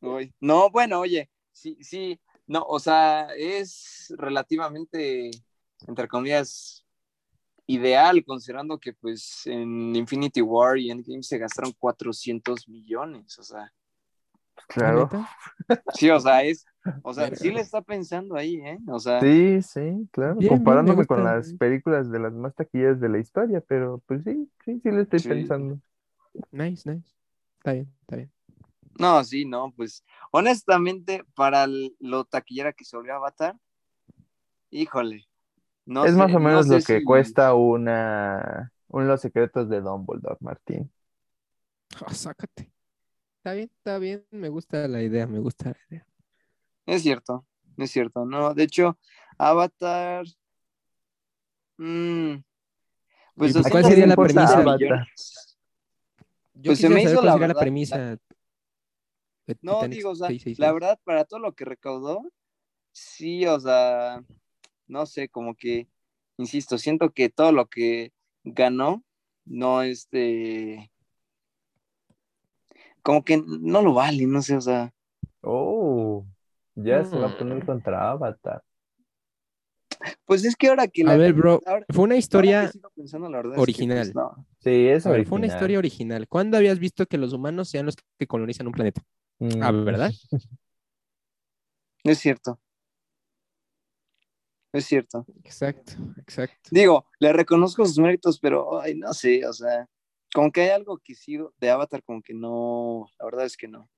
[0.01, 0.34] Uy.
[0.39, 5.30] No, bueno, oye, sí, sí, no, o sea, es relativamente,
[5.88, 6.84] entre comillas,
[7.68, 13.72] ideal, considerando que pues en Infinity War y Endgame se gastaron 400 millones, o sea,
[14.68, 15.10] Claro.
[15.89, 16.66] Sí, o sea, es,
[17.01, 18.80] o sea, sí le está pensando ahí, ¿eh?
[18.88, 20.43] O sea, Sí, sí, claro.
[20.43, 24.01] Bien, bien, me Comparándome con las películas de las más taquillas de la historia, pero
[24.07, 25.22] pues sí, sí, sí le estoy Sí.
[25.22, 25.78] pensando.
[26.51, 27.14] Nice, nice.
[27.60, 28.32] Está bien, está bien.
[28.99, 31.68] no, sí, no, pues, honestamente, para
[31.99, 33.55] lo taquillera que se volvió Avatar,
[34.72, 35.28] híjole,
[35.86, 39.22] no es sé- más o no menos sé lo que si- cuesta una, un Los
[39.22, 40.91] secretos de Dumbledore, Martín.
[42.05, 42.72] Ah, sácate.
[43.50, 44.28] Está bien, está bien.
[44.30, 46.06] Me gusta la idea, me gusta la idea.
[46.86, 47.47] Es cierto,
[47.78, 49.00] es cierto, no, de hecho,
[49.38, 50.26] Avatar,
[51.78, 52.36] mm,
[53.36, 54.60] pues ¿Y cuál 200 sería la premisa?
[54.60, 55.08] Avatar.
[56.54, 58.20] Yo Pues se me hizo cuál la sería la verdad, premisa.
[59.62, 60.60] No, Titanic digo, o sea, 666.
[60.60, 62.22] la verdad, para todo lo que recaudó,
[62.91, 64.24] sí, o sea,
[64.88, 65.88] no sé, como que,
[66.38, 69.04] insisto, siento que todo lo que ganó,
[69.45, 70.91] no este,
[73.10, 74.93] como que no lo vale, no sé, o sea,
[75.41, 76.28] Oh,
[76.76, 77.66] ya se va a poner Mm.
[77.66, 78.62] contra Avatar.
[80.26, 82.91] pues es que ahora que A la ver, bro, ahora- fue una historia que sigo
[82.95, 84.05] pensando, la verdad es que, original.
[84.05, 84.45] pues, no.
[84.60, 86.28] Sí, es A ver, fue una historia original.
[86.28, 89.01] ¿Cuándo habías visto que los humanos sean los que colonizan un planeta?
[89.60, 90.12] Ah, Mm, ¿verdad?
[92.03, 92.60] Es cierto.
[94.72, 95.26] Es cierto.
[95.43, 96.70] Exacto, exacto.
[96.72, 99.89] Digo, le reconozco sus méritos, pero ay, no sé, o sea,
[100.34, 103.68] como que hay algo que sí de Avatar, como que no, la verdad es que
[103.68, 103.90] no.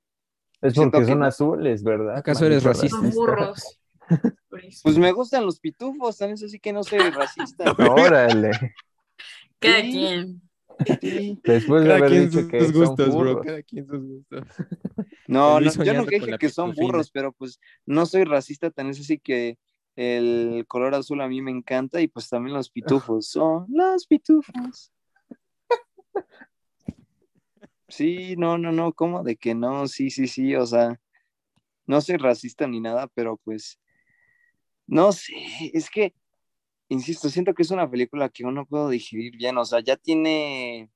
[0.61, 1.25] Es porque que son no.
[1.25, 2.17] azules, ¿verdad?
[2.17, 2.97] ¿Acaso eres racista?
[2.97, 3.77] Son burros.
[4.83, 7.63] Pues me gustan los pitufos, tan eso sí que no soy racista.
[7.79, 8.51] Órale.
[9.59, 9.91] Cada Sí.
[9.91, 10.41] quien.
[11.43, 13.41] Después de haber dicho que sus son gustos, bro.
[13.41, 14.47] Cada quien sus gustos.
[15.27, 18.87] No, no, yo nunca con dije que son burros, pero pues no soy racista, tan
[18.89, 19.57] es así que
[19.95, 24.91] el color azul a mí me encanta y pues también los pitufos son los pitufos.
[27.91, 29.87] Sí, no, no, no, ¿cómo de que no?
[29.87, 30.99] Sí, sí, sí, o sea,
[31.85, 33.79] no soy racista ni nada, pero pues,
[34.87, 35.33] no sé,
[35.73, 36.13] es que,
[36.87, 39.97] insisto, siento que es una película que yo no puedo digerir bien, o sea, ya
[39.97, 40.89] tiene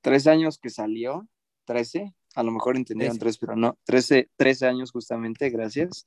[0.00, 1.28] tres años que salió,
[1.64, 6.06] trece, a lo mejor entendieron tres, pero no, trece, trece años justamente, gracias.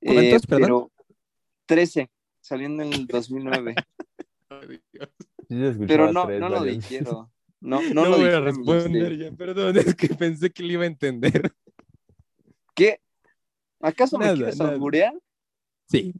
[0.00, 0.62] Eh, ¿Cuántos, perdón?
[0.62, 0.92] pero
[1.66, 2.10] trece,
[2.40, 3.74] saliendo en el 2009,
[5.48, 7.30] Sí se escuchaba pero no, no lo dijeron.
[7.60, 10.84] No, No, no, lo voy a responder ya, perdón, es que pensé que le iba
[10.84, 11.52] a entender.
[12.74, 13.00] ¿Qué?
[13.80, 15.14] ¿Acaso Nada, me quieres alburear?
[15.90, 16.14] Sí,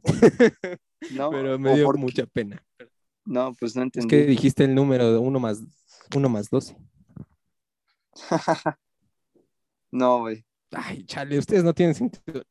[1.11, 2.01] No, pero me ¿o dio por qué?
[2.01, 2.63] mucha pena.
[3.25, 4.09] No, pues no Es entendí.
[4.09, 5.61] que dijiste el número de 1 más,
[6.15, 6.75] uno más 12.
[9.91, 10.45] No, güey.
[10.71, 12.43] Ay, chale, ustedes no tienen sentido.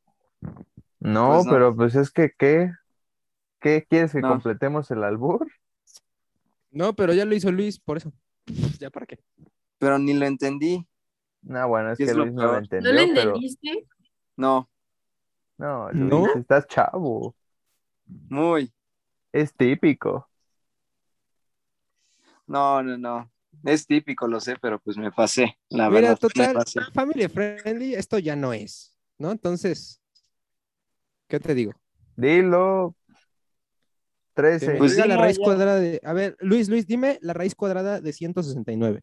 [1.01, 1.53] No, Pues no.
[1.53, 2.73] pero pues es que, ¿qué?
[3.61, 4.31] ¿Qué quieres que No.
[4.31, 5.47] completemos el albur?
[6.71, 8.13] No, pero ya lo hizo Luis, por eso.
[8.81, 9.19] ¿Ya para qué?
[9.79, 10.87] Pero ni lo entendí.
[11.43, 13.87] No, bueno, es ¿Qué que es lo Luis no lo entendió, ¿No le pero entendiste?
[14.37, 14.69] No,
[15.59, 16.35] no, Luis, ¿No?
[16.37, 17.35] estás chavo.
[18.31, 18.73] muy.
[19.33, 20.29] Es típico.
[22.47, 23.31] No, no, no.
[23.65, 25.59] Es típico, lo sé, pero pues me pasé.
[25.71, 26.87] La Mira, verdad, me total, pasé.
[26.95, 29.31] family friendly, esto ya no es, ¿no?
[29.33, 30.01] Entonces,
[31.29, 31.73] ¿Qué te digo?
[32.21, 32.95] Dilo.
[34.39, 34.75] Que me 13.
[34.77, 35.45] Pues diga la raíz ya.
[35.45, 36.01] cuadrada de.
[36.05, 39.03] A ver, Luis, Luis, dime la raíz cuadrada de 169.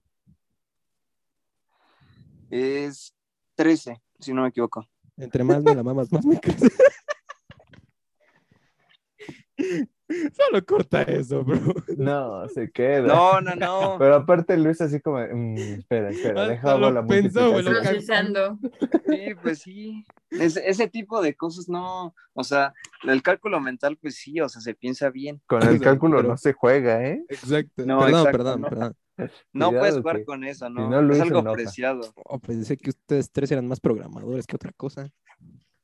[2.50, 3.14] Es
[3.56, 4.88] 13, si no me equivoco.
[5.18, 6.70] Entre más me la mamas, más me crece.
[10.34, 11.60] Solo corta eso, bro.
[11.97, 13.08] No, se queda.
[13.08, 13.95] No, no, no.
[13.99, 17.51] Pero aparte Luis así como, mm, espera, espera, Hasta deja la pensó.
[17.53, 18.60] Procesando.
[19.10, 20.06] Sí, pues sí.
[20.30, 24.62] Ese, ese tipo de cosas no, o sea, el cálculo mental, pues sí, o sea,
[24.62, 25.41] se piensa bien.
[25.47, 27.24] Con el cálculo Pero- no se juega, ¿eh?
[27.30, 27.84] Exacto.
[27.86, 28.68] No, perdón, exacto, perdón, no.
[28.70, 28.95] perdón.
[29.53, 31.12] No Cuidado puedes jugar que- con eso, si ¿no?
[31.14, 31.53] es algo enoja.
[31.56, 32.01] preciado.
[32.26, 35.10] Oh, pensé que ustedes tres eran más programadores que otra cosa.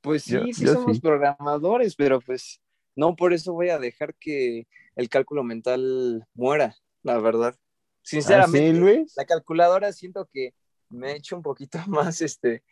[0.01, 1.01] Pues sí, Yo- sí yo somos sí.
[1.01, 2.59] programadores, pero pues
[2.95, 7.55] no por eso voy a dejar que el cálculo mental muera, la verdad.
[7.57, 7.59] ¿Ah,
[8.03, 9.13] Sinceramente, sí, Luis?
[9.15, 10.53] la calculadora siento que
[10.89, 12.63] me ha hecho un poquito más, este,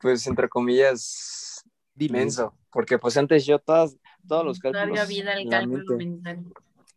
[0.00, 1.62] pues entre comillas,
[1.94, 2.18] Dile.
[2.18, 4.88] menso, porque pues antes yo todas, todos los cálculos.
[4.88, 6.04] Larga vida el cálculo mente.
[6.04, 6.44] mental.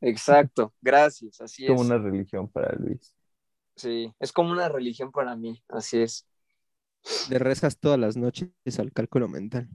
[0.01, 1.87] Exacto, gracias, así Como es.
[1.87, 3.15] una religión para Luis.
[3.75, 6.25] Sí, es como una religión para mí, así es.
[7.29, 9.69] Le rezas todas las noches al cálculo mental.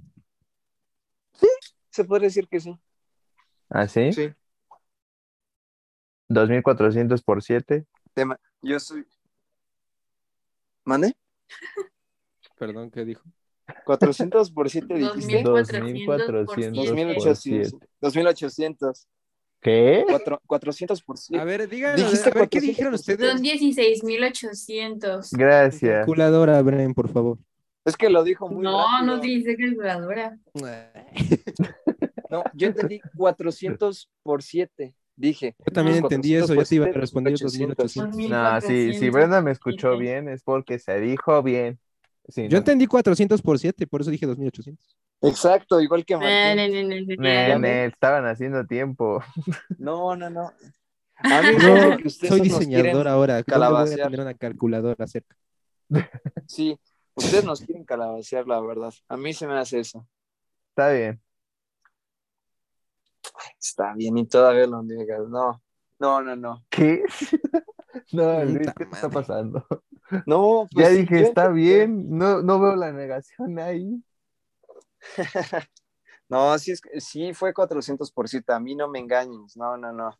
[1.90, 2.78] Se puede decir que sí.
[3.68, 4.12] ¿Ah, sí?
[4.12, 4.32] Sí.
[6.28, 7.86] 2400 por 7.
[8.14, 8.38] Tema.
[8.62, 9.06] Yo soy.
[10.84, 11.14] ¿Mande?
[12.56, 13.22] Perdón, ¿qué dijo?
[13.84, 15.42] 400 por 7 dijiste.
[15.42, 17.14] 2400 por 2400 siete.
[17.14, 17.88] por 2800.
[18.00, 19.08] 2800.
[19.60, 20.04] ¿Qué?
[20.08, 21.40] Cuatro- 400 por 7.
[21.40, 23.30] A ver, díganos, Dijiste a ver, ¿qué 400 dijeron ustedes?
[23.30, 25.30] Son 16,800.
[25.32, 25.96] Gracias.
[25.98, 27.38] Calculadora, Bren, por favor.
[27.90, 29.06] Es que lo dijo muy No, rápido.
[29.06, 30.38] no utilicé calculadora.
[32.30, 34.94] No, yo entendí 400 por 7.
[35.16, 35.54] Dije.
[35.58, 36.06] Yo también No.
[36.06, 37.76] entendí eso, yo te iba a responder 800.
[37.76, 38.30] 2800.
[38.30, 41.78] No, sí, si Brenda me escuchó bien es porque se dijo bien.
[42.28, 42.58] Sí, Yo no.
[42.58, 44.96] entendí 400 por 7, por eso dije 2800.
[45.22, 46.88] Exacto, igual que No, no, Martín.
[46.88, 47.22] no, no, no, no.
[47.22, 49.22] Nene, estaban haciendo tiempo.
[49.78, 50.52] No, no, no.
[51.16, 51.54] A mí
[52.06, 53.34] ustedes soy diseñador ahora.
[53.34, 54.00] ¿Dónde voy a calabacear.
[54.10, 55.36] tener una calculadora cerca?
[56.46, 56.78] Sí,
[57.14, 58.92] ustedes nos quieren calabacear, la verdad.
[59.08, 60.06] A mí se me hace eso.
[60.70, 61.20] Está bien.
[63.58, 65.28] Está bien, y todavía lo niegas.
[65.28, 65.62] No,
[65.98, 66.64] no, no, no.
[66.70, 67.04] ¿Qué?
[68.12, 69.66] No, Luis, ¿qué te está pasando?
[70.24, 72.16] No, pues Ya dije, está bien.
[72.16, 74.02] No, no veo la negación ahí.
[76.28, 78.54] No, sí, es, que- sí fue 400 por cita.
[78.54, 79.56] A mí no me engañes.
[79.56, 80.16] No, no, no.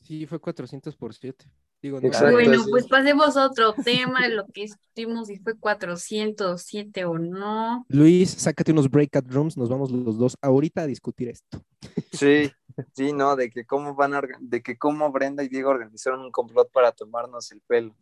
[0.00, 1.44] Sí, fue 400 por 7.
[1.82, 2.32] Digo, no, Exacto.
[2.32, 7.86] Bueno, pues pasemos a otro tema, lo que discutimos si fue 407 o no.
[7.88, 11.64] Luis, sácate unos breakout rooms, nos vamos los dos ahorita a discutir esto.
[12.12, 12.52] Sí,
[12.92, 16.30] sí, no, de que cómo van a, de que cómo Brenda y Diego organizaron un
[16.30, 17.94] complot para tomarnos el pelo.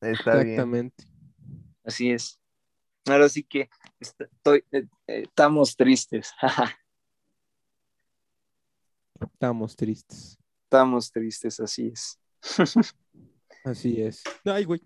[0.00, 0.48] Está bien.
[0.48, 1.04] Exactamente.
[1.84, 2.40] Así es.
[3.06, 3.68] Ahora sí que
[4.00, 6.32] est- estoy, eh, eh, estamos tristes.
[9.20, 10.38] Estamos tristes.
[10.64, 12.18] estamos tristes, así es.
[13.64, 14.22] Así es.
[14.44, 14.80] Ay, güey.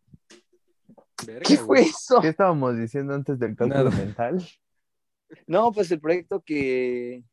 [1.27, 1.67] Verga, ¿Qué güey.
[1.67, 2.21] fue eso?
[2.21, 3.97] ¿Qué estábamos diciendo antes del cálculo Nada.
[3.97, 4.47] mental?
[5.47, 7.25] No, pues el proyecto que,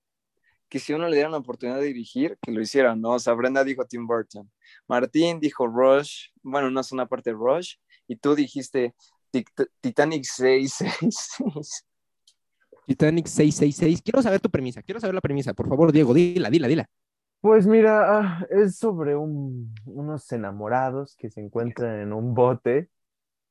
[0.68, 3.12] que si uno le diera la oportunidad de dirigir, que lo hicieran, ¿no?
[3.12, 4.52] O sea, Brenda dijo Tim Burton,
[4.88, 7.76] Martín dijo Rush, bueno, no es una parte de Rush,
[8.08, 8.96] y tú dijiste
[9.82, 11.86] Titanic 666.
[12.88, 14.02] Titanic 666.
[14.04, 14.82] Quiero saber tu premisa.
[14.84, 15.54] Quiero saber la premisa.
[15.54, 16.90] Por favor, Diego, dila, dila, dila.
[17.46, 22.90] Pues mira, ah, es sobre un- unos enamorados que se encuentran en un bote,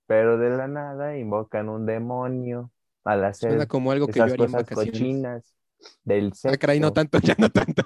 [0.08, 2.72] pero de la nada invocan un demonio
[3.04, 5.00] al hacer Suena como algo que yo esas haría en cosas vacaciones.
[5.00, 5.56] cochinas
[6.02, 6.94] del Ah, caray, no sexo.
[6.94, 7.84] tanto, ya no tanto.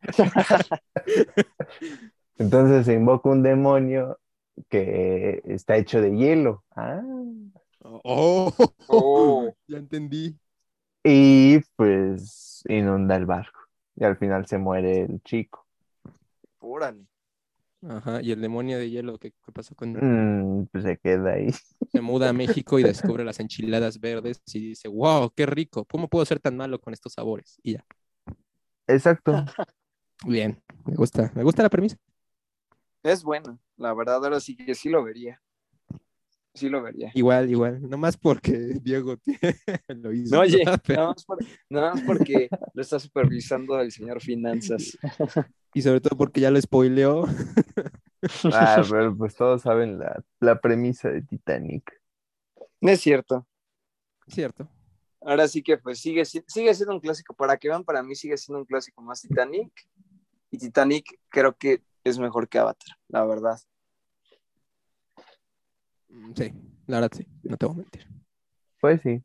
[2.38, 4.18] Entonces se invoca un demonio
[4.70, 6.64] que está hecho de hielo.
[6.74, 7.02] Ah.
[7.82, 8.50] Oh,
[8.88, 9.52] Oh.
[9.66, 10.38] ya entendí.
[11.04, 13.67] Y pues inunda el barco.
[13.98, 15.66] Y al final se muere el chico.
[16.60, 17.06] Órale.
[17.88, 20.02] Ajá, y el demonio de hielo, ¿qué, qué pasó con él?
[20.02, 21.50] Mm, pues se queda ahí.
[21.92, 26.08] Se muda a México y descubre las enchiladas verdes y dice, wow, qué rico, ¿cómo
[26.08, 27.58] puedo ser tan malo con estos sabores?
[27.62, 27.84] Y ya.
[28.86, 29.32] Exacto.
[30.26, 31.96] Bien, me gusta, me gusta la premisa.
[33.02, 35.40] Es bueno, la verdad, ahora sí que sí lo vería.
[36.58, 37.12] Sí lo vería.
[37.14, 38.50] Igual, igual, nomás porque
[38.82, 39.16] Diego
[39.88, 40.34] lo hizo.
[40.34, 41.38] No, oye, Pero- nada más, por-
[41.70, 44.98] nada más porque lo está supervisando el señor Finanzas.
[45.74, 47.26] Y sobre todo porque ya lo spoileó.
[48.52, 51.92] Ah, pero pues todos saben la, la premisa de Titanic.
[52.80, 53.46] No es cierto.
[54.26, 54.68] Cierto.
[55.20, 57.34] Ahora sí que pues sigue, si- sigue siendo un clásico.
[57.34, 59.70] Para que vean, para mí sigue siendo un clásico más Titanic.
[60.50, 63.58] Y Titanic creo que es mejor que Avatar, la verdad.
[66.08, 66.52] Mm, Sí,
[66.86, 68.08] la verdad sí, no te voy a mentir.
[68.80, 69.22] Pues sí.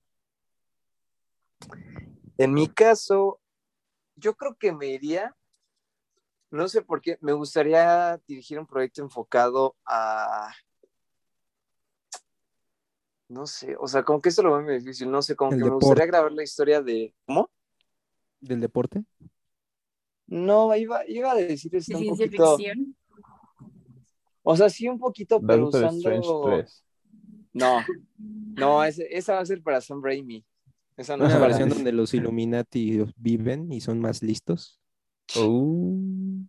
[2.38, 3.40] En mi caso,
[4.16, 5.36] yo creo que me iría,
[6.52, 10.52] no sé por qué, me gustaría dirigir un proyecto enfocado a,
[13.30, 15.60] no sé, o sea, como que esto lo veo muy difícil, no sé, como El
[15.60, 17.50] que me gustaría grabar la historia de, ¿cómo?
[18.42, 19.04] ¿Del deporte?
[20.28, 22.96] No, iba, iba a decir de esto un ciencia poquito, ficción.
[24.44, 26.84] O sea, sí un poquito, pero Doctor Strange usando, 3.
[27.54, 27.84] no,
[28.56, 30.46] no, ese- esa va a ser para Sam Raimi,
[30.98, 34.80] esa no es Una para versión donde los Illuminati viven y son más listos.
[35.36, 36.44] Uh,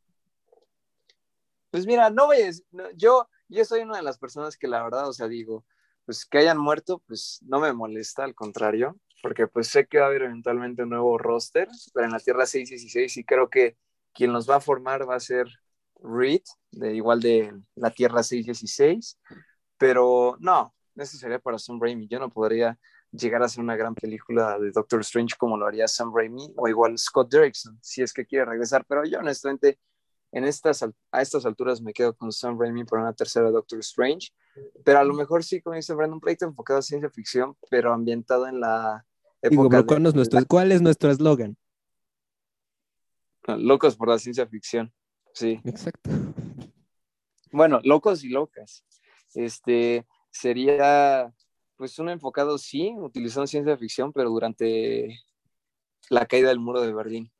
[1.70, 4.68] Pues mira, no voy a decir, no, yo, yo soy una de las personas que
[4.68, 5.64] la verdad, o sea, digo,
[6.04, 10.04] pues que hayan muerto, pues no me molesta, al contrario, porque pues sé que va
[10.06, 13.76] a haber eventualmente un nuevo roster, pero en la Tierra 616 y creo que
[14.12, 15.48] quien los va a formar va a ser
[16.04, 16.42] Reed,
[16.72, 19.18] de igual de la Tierra 616,
[19.78, 22.78] pero no, eso sería para Sam Raimi, yo no podría
[23.10, 26.68] llegar a hacer una gran película de Doctor Strange como lo haría Sam Raimi o
[26.68, 29.78] igual Scott Derrickson, si es que quiere regresar, pero yo honestamente
[30.32, 34.30] en estas, a estas alturas me quedo con Sam Raimi para una tercera Doctor Strange,
[34.84, 38.46] pero a lo mejor sí, como dice Brandon, proyecto enfocado a ciencia ficción, pero ambientado
[38.48, 39.04] en la
[39.48, 41.56] Digo, época ¿cuál, de es nuestro, ¿cuál es nuestro eslogan?
[43.46, 44.92] la- locos por la ciencia ficción.
[45.34, 46.10] Sí, Exacto.
[47.50, 48.84] bueno, locos y locas.
[49.34, 51.34] Este sería
[51.76, 55.20] pues un enfocado, sí, utilizando ciencia ficción, pero durante
[56.08, 57.32] la caída del muro de Berlín.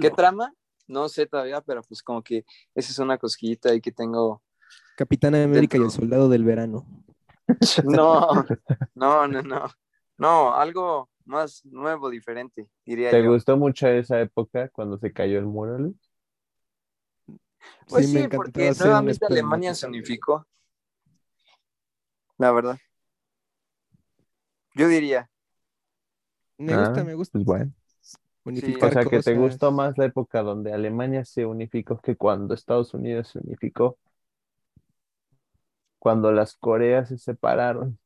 [0.00, 0.54] ¿Qué trama?
[0.86, 4.42] No sé todavía, pero pues como que esa es una cosquillita ahí que tengo
[4.96, 6.86] Capitán América y el soldado del verano.
[7.84, 8.46] No,
[8.94, 9.66] no, no, no.
[10.16, 13.30] No, algo más nuevo, diferente, diría ¿Te yo.
[13.30, 15.96] gustó mucho esa época cuando se cayó el muro, Luis?
[17.88, 20.46] Pues Sí, sí, porque nuevamente Alemania se unificó.
[22.38, 22.78] La verdad.
[24.74, 25.30] Yo diría,
[26.58, 27.32] Me Ah, gusta, me gusta.
[27.32, 27.72] Pues bueno.
[28.80, 32.94] O sea, que te gustó más la época donde Alemania se unificó que cuando Estados
[32.94, 33.98] Unidos se unificó.
[35.98, 37.98] Cuando las Coreas se separaron.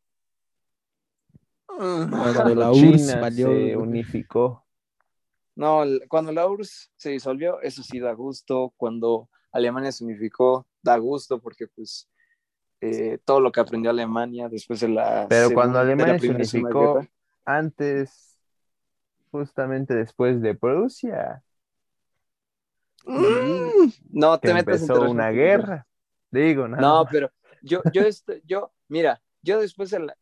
[1.79, 4.65] Cuando la URSS China valió- se unificó.
[5.55, 8.73] no, cuando la URSS se disolvió, eso sí da gusto.
[8.77, 12.09] Cuando Alemania se unificó, da gusto porque pues
[12.81, 17.05] eh, todo lo que aprendió Alemania después de la Pero cuando Segunda- Alemania se unificó,
[17.45, 18.39] antes,
[19.31, 21.43] justamente después de Prusia,
[23.05, 25.87] Mm, no que te metas en empezó terreno una guerra.
[26.31, 27.13] Digo, nada No, más.
[27.13, 27.31] pero
[27.63, 30.17] yo, yo, estoy- yo, mira, yo después de la,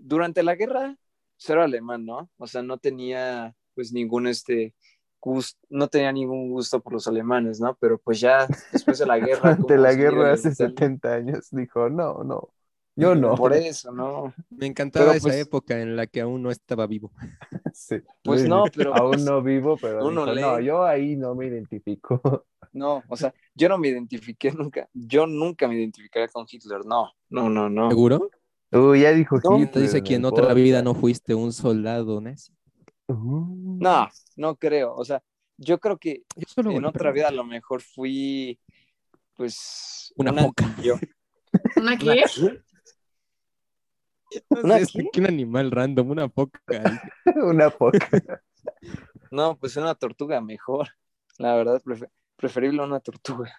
[0.00, 0.96] durante la guerra,
[1.36, 2.30] cero alemán, ¿no?
[2.38, 4.74] O sea, no tenía, pues, ningún, este,
[5.20, 7.76] gusto, no tenía ningún gusto por los alemanes, ¿no?
[7.80, 9.50] Pero pues ya después de la guerra.
[9.50, 12.48] Ante como la guerra hace inventar- 70 años, dijo, no, no,
[12.96, 13.34] yo no.
[13.36, 14.32] Por eso, ¿no?
[14.48, 17.12] Me encantaba Pero, esa pues- época en la que aún no estaba vivo.
[17.72, 17.96] Sí.
[18.24, 21.46] Pues no, pero Aún pues, no vivo, pero uno dijo, no, yo ahí no me
[21.46, 22.44] identifico.
[22.72, 27.12] no, o sea, yo no me identifiqué nunca, yo nunca me identificaría con Hitler, no,
[27.28, 27.88] no, no, no.
[27.88, 28.28] ¿Seguro?
[28.72, 31.52] Uy, ya dijo No, Y Hitler te dice que en otra vida no fuiste un
[31.52, 32.52] soldado nazi.
[33.08, 33.78] Uh.
[33.80, 35.22] No, no creo, o sea,
[35.56, 38.58] yo creo que Yo solo en una otra vida a lo mejor fui,
[39.34, 40.64] pues, Una un foca.
[40.66, 40.94] antillo.
[41.76, 42.22] ¿Una qué?
[44.48, 45.08] No ¿Una sé, es qué?
[45.12, 46.60] que un animal random, una foca.
[47.42, 48.42] Una poca.
[49.32, 50.88] No, pues una tortuga mejor.
[51.38, 53.52] La verdad, prefe- preferible una tortuga.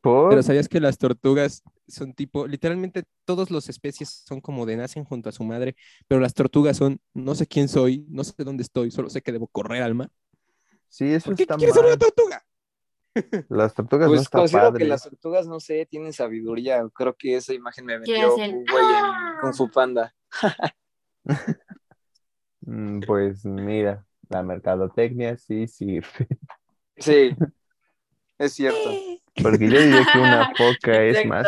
[0.00, 0.30] ¿Por?
[0.30, 1.62] Pero ¿sabías que las tortugas
[1.92, 5.76] son tipo, literalmente todas las especies son como de nacen junto a su madre,
[6.08, 9.32] pero las tortugas son, no sé quién soy, no sé dónde estoy, solo sé que
[9.32, 10.10] debo correr al mar.
[10.88, 11.98] Sí, eso ¿Por qué está quieres ser una mal.
[11.98, 12.44] tortuga?
[13.50, 14.84] Las tortugas no Pues está considero padre.
[14.84, 16.82] que las tortugas, no sé, tienen sabiduría.
[16.94, 20.14] Creo que esa imagen me ¿Qué vendió un güey en Kung Fu Panda.
[22.60, 26.26] Mm, Pues mira, la mercadotecnia sí sirve.
[26.96, 27.34] Sí,
[28.38, 28.90] es cierto.
[29.42, 31.46] Porque yo diría que una foca es más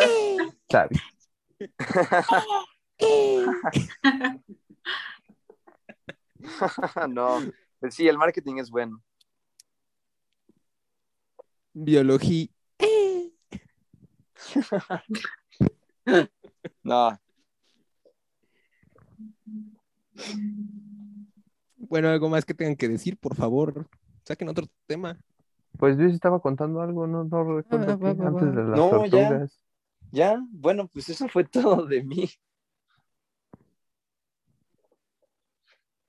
[7.08, 7.38] no,
[7.80, 9.02] pues sí, el marketing es bueno.
[11.72, 12.48] Biología.
[16.82, 17.18] No,
[21.76, 23.86] Bueno, algo más que tengan que decir, por favor.
[24.24, 25.18] Saquen otro tema.
[25.78, 28.50] Pues Luis estaba contando algo, no, no recuerdo Ah, qué, va, va, antes va.
[28.50, 29.10] de las No, tortugas.
[29.10, 29.46] ya,
[30.50, 32.28] bueno, pues eso fue todo de mí.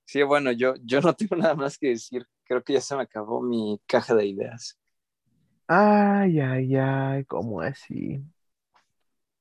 [0.04, 2.26] Sí, bueno, yo, yo no tengo nada más que decir.
[2.44, 4.78] Creo que ya se me acabó mi caja de ideas.
[5.68, 8.24] Ay, ay, ay, ¿cómo así?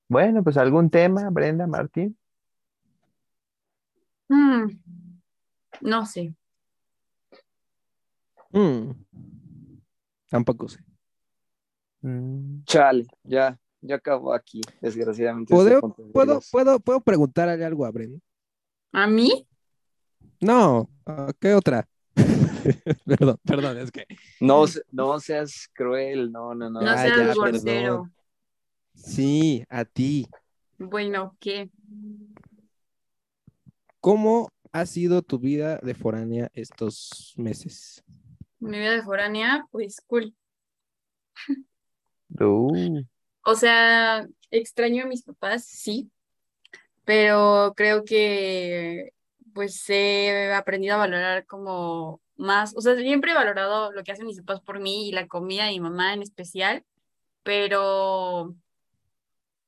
[0.08, 2.18] Bueno, pues algún tema, Brenda, Martín.
[4.32, 4.78] Mm,
[5.82, 6.34] No sé.
[8.54, 8.96] Mm.
[10.30, 10.80] Tampoco sé.
[12.04, 15.54] Mm, Chale, ya, ya acabó aquí, desgraciadamente.
[15.54, 18.22] este ¿Puedo, puedo, puedo, puedo preguntarle algo a Bren?
[18.92, 19.48] ¿A mí?
[20.42, 21.88] No, ¿a ¿qué otra?
[23.06, 24.06] perdón, perdón, es que
[24.40, 26.82] No, no seas cruel, no, no, no.
[26.82, 27.64] No Ah, seas ya, grosero.
[27.64, 28.14] perdón.
[28.96, 30.28] sí, a ti.
[30.78, 31.70] Bueno, ¿qué?
[34.02, 38.04] ¿Cómo ha sido tu vida de foránea estos meses?
[38.60, 40.34] Mi vida de foránea, pues cool.
[42.40, 43.02] uh,
[43.48, 46.10] O sea, extraño a mis papás, sí,
[47.06, 49.12] pero creo que
[49.54, 54.26] pues he aprendido a valorar como más, o sea, siempre he valorado lo que hacen
[54.26, 56.84] mis papás por mí y la comida de mi mamá en especial,
[57.44, 58.56] pero,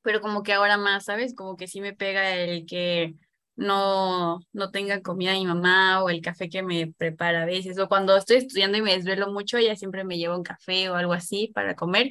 [0.02, 1.34] pero como que ahora más, ¿sabes?
[1.34, 3.14] Como que sí me pega el que
[3.56, 7.88] no, no tenga comida mi mamá o el café que me prepara a veces, o
[7.88, 11.12] cuando estoy estudiando y me desvelo mucho, ella siempre me lleva un café o algo
[11.12, 12.10] así para comer.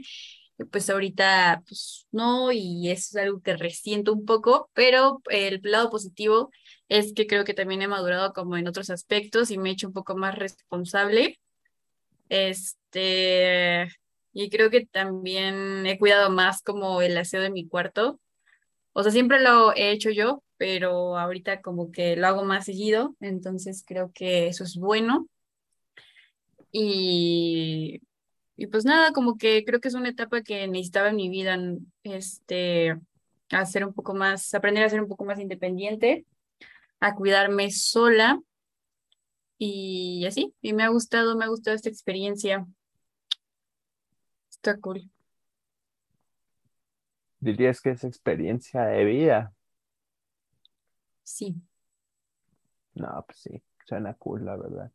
[0.72, 5.92] Pues ahorita, pues no, y eso es algo que resiento un poco, pero el lado
[5.92, 6.52] positivo
[6.90, 9.88] es que creo que también he madurado como en otros aspectos y me he hecho
[9.88, 11.40] un poco más responsable.
[12.30, 13.88] Este,
[14.34, 18.20] y creo que también he cuidado más como el aseo de mi cuarto.
[18.94, 23.16] O sea, siempre lo he hecho yo, pero ahorita como que lo hago más seguido,
[23.20, 25.28] entonces creo que eso es bueno.
[26.72, 28.02] Y,
[28.58, 31.58] y pues nada, como que creo que es una etapa que necesitaba en mi vida,
[32.02, 33.00] este,
[33.52, 36.26] hacer un poco más, aprender a ser un poco más independiente,
[37.00, 38.42] a cuidarme sola
[39.60, 40.56] y así.
[40.60, 42.66] Y me ha gustado, me ha gustado esta experiencia.
[44.50, 45.08] Está cool.
[47.40, 49.54] dirías que es experiencia de vida.
[51.24, 51.56] Sí.
[52.96, 54.92] No, pues sí, suena cool, la verdad.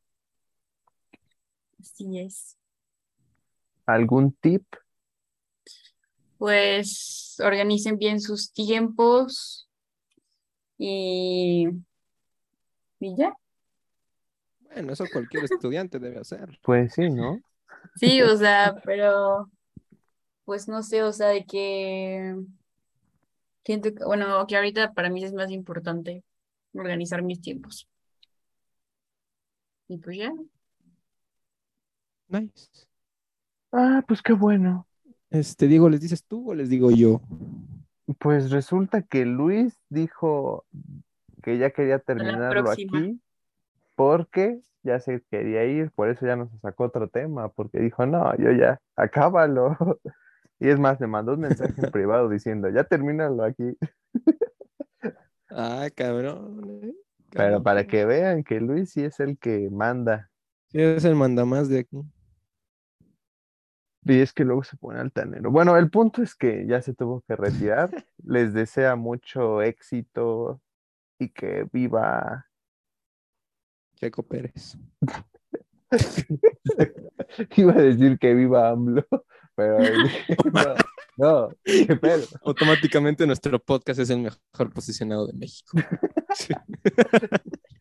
[1.78, 2.58] Así es.
[3.92, 4.64] ¿Algún tip?
[6.38, 9.68] Pues organicen bien sus tiempos
[10.78, 11.68] y,
[12.98, 13.36] y ya.
[14.60, 16.58] Bueno, eso cualquier estudiante debe hacer.
[16.62, 17.38] Pues sí, ¿no?
[17.96, 19.50] Sí, o sea, pero
[20.44, 22.34] pues no sé, o sea, de que
[23.64, 26.24] siento que, bueno, que ahorita para mí es más importante
[26.72, 27.88] organizar mis tiempos.
[29.88, 30.32] Y pues ya.
[32.28, 32.86] Nice.
[33.72, 34.86] Ah, pues qué bueno.
[35.30, 37.22] Este, Diego, ¿les dices tú o les digo yo?
[38.18, 40.64] Pues resulta que Luis dijo
[41.42, 43.18] que ya quería terminarlo aquí
[43.96, 48.36] porque ya se quería ir, por eso ya nos sacó otro tema, porque dijo, no,
[48.36, 49.76] yo ya, acábalo.
[50.60, 53.76] Y es más, me mandó un mensaje en privado diciendo, ya termínalo aquí.
[55.50, 56.80] Ah, cabrón.
[56.84, 56.94] eh.
[57.30, 60.30] Pero para que vean que Luis sí es el que manda.
[60.68, 62.00] Sí, es el mandamás de aquí.
[64.04, 65.50] Y es que luego se pone altanero.
[65.50, 67.90] Bueno, el punto es que ya se tuvo que retirar.
[68.24, 70.60] Les desea mucho éxito
[71.18, 72.46] y que viva.
[73.96, 74.76] Checo Pérez.
[77.56, 79.06] Iba a decir que viva AMLO,
[79.54, 79.78] pero
[80.52, 80.74] no,
[81.16, 82.26] no, qué pedo.
[82.44, 85.78] Automáticamente nuestro podcast es el mejor posicionado de México.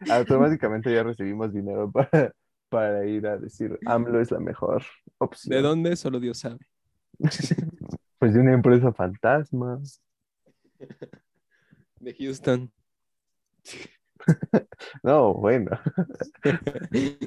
[0.10, 2.34] Automáticamente ya recibimos dinero para,
[2.72, 4.84] para ir a decir AMLO es la mejor
[5.18, 5.54] opción.
[5.54, 5.96] ¿De dónde?
[5.98, 6.66] Solo Dios sabe.
[8.18, 9.82] Pues de una empresa fantasma.
[12.00, 12.72] De Houston.
[15.02, 15.72] No, bueno.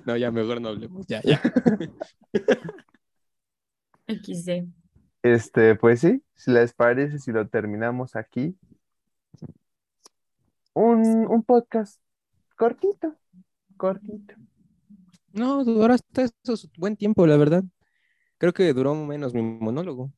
[0.07, 1.05] No, ya mejor no hablemos.
[1.09, 1.43] Ya, ya.
[4.07, 4.69] XD.
[5.25, 8.57] Este, pues sí, si les parece, si lo terminamos aquí.
[10.73, 12.01] Un, un podcast
[12.57, 13.17] cortito,
[13.77, 14.37] cortito.
[15.35, 17.65] No, duró hasta eso buen tiempo, la verdad.
[18.39, 20.13] Creo que duró menos mi monólogo.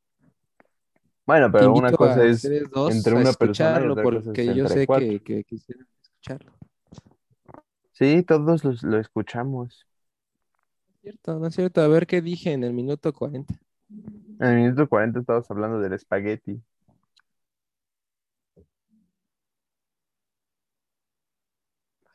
[1.26, 2.44] Bueno, pero una cosa es
[2.86, 6.52] entre una persona y cosa es porque yo sé que, que quisieran escucharlo.
[7.92, 9.86] Sí, todos los- lo escuchamos.
[11.00, 11.80] Cierto, no es cierto.
[11.80, 13.58] A ver qué dije en el minuto 40.
[14.38, 16.62] En el minuto 40 estábamos hablando del espagueti.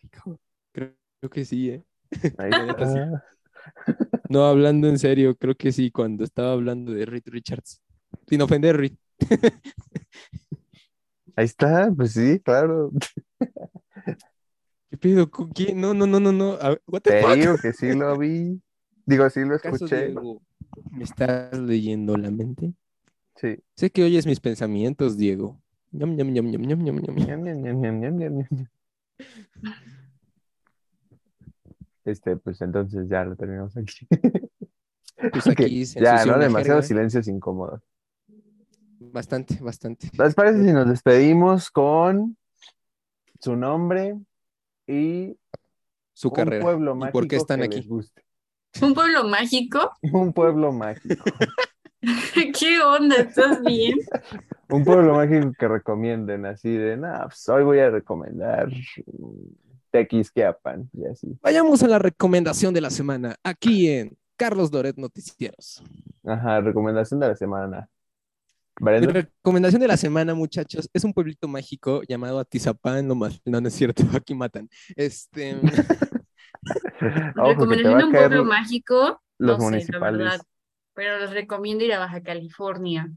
[0.02, 0.40] Ay, cabrón.
[0.72, 1.84] Creo, creo que sí, ¿eh?
[2.38, 3.24] Ahí está.
[4.30, 7.82] No, hablando en serio, creo que sí, cuando estaba hablando de Reed Richards.
[8.28, 8.94] Sin ofender, Reed.
[11.36, 12.92] Ahí está, pues sí, claro.
[14.90, 15.30] ¿Qué pido?
[15.30, 15.80] ¿Con quién?
[15.80, 16.58] No, no, no, no, no.
[17.02, 18.62] Te digo que sí lo vi.
[19.06, 20.08] Digo, sí lo ¿Acaso, escuché.
[20.08, 20.42] Diego,
[20.92, 22.74] ¿Me estás leyendo la mente?
[23.36, 23.58] Sí.
[23.76, 25.62] Sé que oyes mis pensamientos, Diego.
[32.06, 34.08] Este, pues entonces ya lo terminamos aquí.
[35.32, 36.38] Pues aquí se ya, ¿no?
[36.38, 37.82] Demasiados silencios incómodos.
[39.00, 40.10] Bastante, bastante.
[40.18, 42.38] ¿Les parece si nos despedimos con
[43.40, 44.18] su nombre
[44.88, 45.38] y
[46.14, 46.64] Su un carrera.
[46.64, 47.88] pueblo ¿Y mágico por qué están aquí?
[48.82, 49.92] Un pueblo mágico.
[50.14, 51.24] Un pueblo mágico.
[52.60, 53.18] ¿Qué onda?
[53.18, 54.00] ¿Estás bien?
[54.70, 58.70] Un pueblo mágico que recomienden así de, nah, pues hoy voy a recomendar
[59.92, 61.38] Tequisquiapan y así.
[61.42, 65.84] Vayamos a la recomendación de la semana, aquí en Carlos Doret Noticieros.
[66.26, 67.90] Ajá, recomendación de la semana.
[68.80, 73.62] Mi recomendación de la semana, muchachos, es un pueblito mágico llamado Atizapán, no más, no,
[73.62, 74.68] no es cierto, aquí matan.
[74.96, 75.60] Este,
[77.00, 79.22] Recomendación de un pueblo mágico.
[79.38, 80.42] los no sé, la verdad.
[80.94, 83.10] Pero les recomiendo ir a Baja California.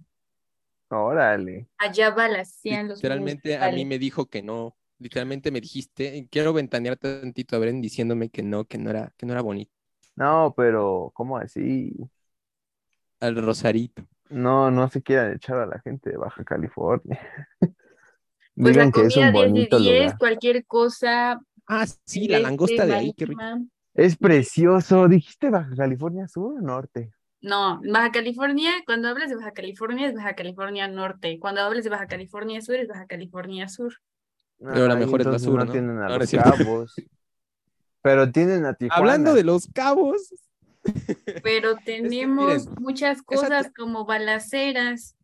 [0.88, 1.68] Órale.
[1.78, 6.96] Allá balacean los literalmente a mí me dijo que no, literalmente me dijiste, quiero ventanear
[6.96, 9.72] tantito a Bren diciéndome que no, que no era, que no era bonito.
[10.16, 11.92] No, pero ¿cómo así?
[13.20, 14.06] Al Rosarito.
[14.30, 17.20] No, no se quieran echar a la gente de Baja California.
[18.56, 20.18] Pues la Digan que es un comida 10 de bonito 10, lugar.
[20.18, 21.40] cualquier cosa.
[21.66, 23.42] Ah, sí, la langosta de ahí, qué rico.
[23.94, 25.08] Es precioso.
[25.08, 27.12] ¿Dijiste Baja California Sur o Norte?
[27.40, 31.38] No, Baja California, cuando hables de Baja California es Baja California Norte.
[31.40, 33.94] Cuando hables de Baja California Sur es Baja California Sur.
[34.58, 35.72] Pero la mejor es la sur, no ¿no?
[35.72, 36.50] tienen a no los es cierto.
[36.56, 36.94] cabos.
[38.02, 38.98] Pero tienen a Tijuana.
[39.00, 40.34] Hablando de los cabos,
[41.42, 45.16] Pero tenemos miren, muchas cosas como balaceras.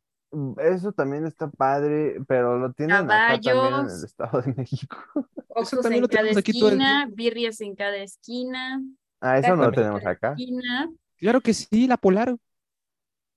[0.58, 3.98] Eso también está padre, pero lo tienen acá también en Caballos.
[3.98, 4.96] el Estado de México.
[5.82, 8.80] También en lo cada tenemos aquí todo el esquina, birrias en cada esquina,
[9.20, 10.30] Ah, eso no lo tenemos acá.
[10.30, 10.88] esquina.
[11.18, 12.36] claro que sí, la Polar.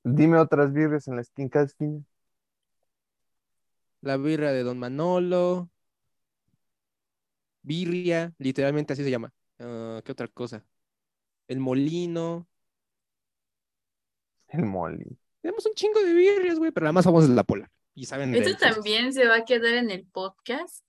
[0.05, 1.99] Dime otras birrias en la esquina, cada esquina.
[4.01, 5.69] La birra de Don Manolo.
[7.64, 9.34] Birria, literalmente así se llama.
[9.59, 10.64] Ah, ¿qué otra cosa?
[11.47, 12.47] El molino.
[14.49, 15.18] El molly.
[15.41, 17.70] Tenemos un chingo de birrias, güey, pero la más famosa es la Polar.
[17.95, 20.84] Y saben de Esto también se va a quedar en el podcast.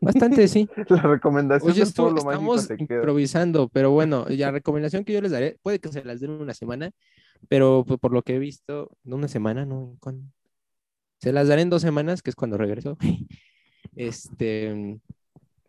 [0.00, 0.68] Bastante, sí.
[0.88, 5.78] La recomendación Oye, esto, estamos improvisando, pero bueno, la recomendación que yo les daré, puede
[5.78, 6.90] que se las den en una semana,
[7.48, 10.26] pero pues, por lo que he visto, no una semana, no, ¿cuándo?
[11.20, 12.98] Se las daré en dos semanas, que es cuando regreso.
[13.94, 15.00] Este,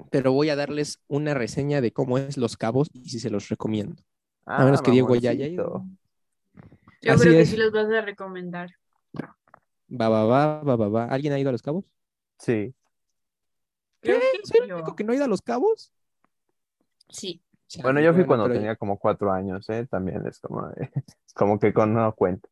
[0.10, 3.50] pero voy a darles una reseña de cómo es Los Cabos y si se los
[3.50, 4.04] recomiendo.
[4.46, 5.86] Ah, menos que Diego ya haya ido.
[7.02, 7.50] Yo Así creo que es.
[7.50, 8.72] sí los vas a recomendar.
[9.90, 11.06] Va, va, va, va, va, va.
[11.06, 11.86] ¿Alguien ha ido a Los Cabos?
[12.40, 12.74] Sí.
[14.02, 14.20] ¿Qué?
[14.44, 15.92] ¿Soy el único que no ha ido a Los Cabos?
[17.10, 17.42] Sí.
[17.82, 19.88] Bueno, yo fui bueno, cuando tenía como cuatro años, ¿eh?
[19.90, 22.50] También es como, es como que con no cuenta.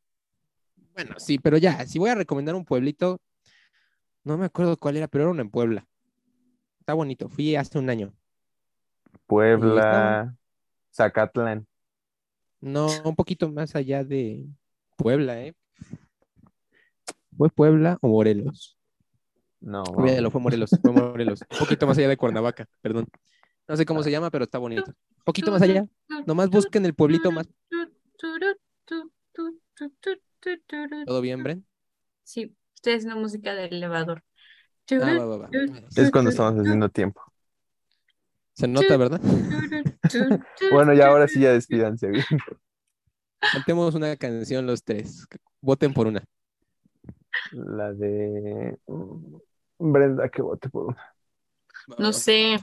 [0.93, 3.19] Bueno, sí, pero ya, si voy a recomendar un pueblito,
[4.23, 5.87] no me acuerdo cuál era, pero era uno en Puebla.
[6.91, 8.13] Está bonito, fui hace un año.
[9.25, 10.35] Puebla,
[10.93, 11.65] Zacatlán.
[12.59, 14.45] No, un poquito más allá de
[14.97, 15.55] Puebla, ¿eh?
[17.37, 18.77] ¿Fue Puebla o Morelos?
[19.61, 21.39] No, fue Morelos, fue Morelos.
[21.49, 23.07] Un poquito más allá de Cuernavaca, perdón.
[23.69, 24.87] No sé cómo se llama, pero está bonito.
[24.87, 25.87] Un poquito más allá.
[26.25, 27.47] Nomás busquen el pueblito más.
[31.05, 31.65] ¿Todo bien, Bren?
[32.25, 34.25] Sí, estoy haciendo música del elevador.
[34.91, 35.49] Ah, va, va, va.
[35.95, 37.21] es cuando estamos haciendo tiempo.
[38.53, 39.21] Se nota, ¿verdad?
[40.71, 42.25] Bueno, y ahora sí ya despídanse bien.
[43.39, 45.27] Cantemos una canción los tres.
[45.61, 46.23] Voten por una.
[47.51, 49.37] La de mm,
[49.79, 51.15] Brenda, que vote por una.
[51.97, 52.57] No sé.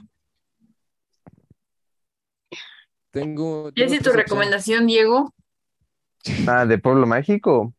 [3.11, 3.71] Tengo.
[3.73, 5.33] ¿Quieres tengo decir tu recomendación, Diego?
[6.47, 7.73] Ah, de Pueblo Mágico.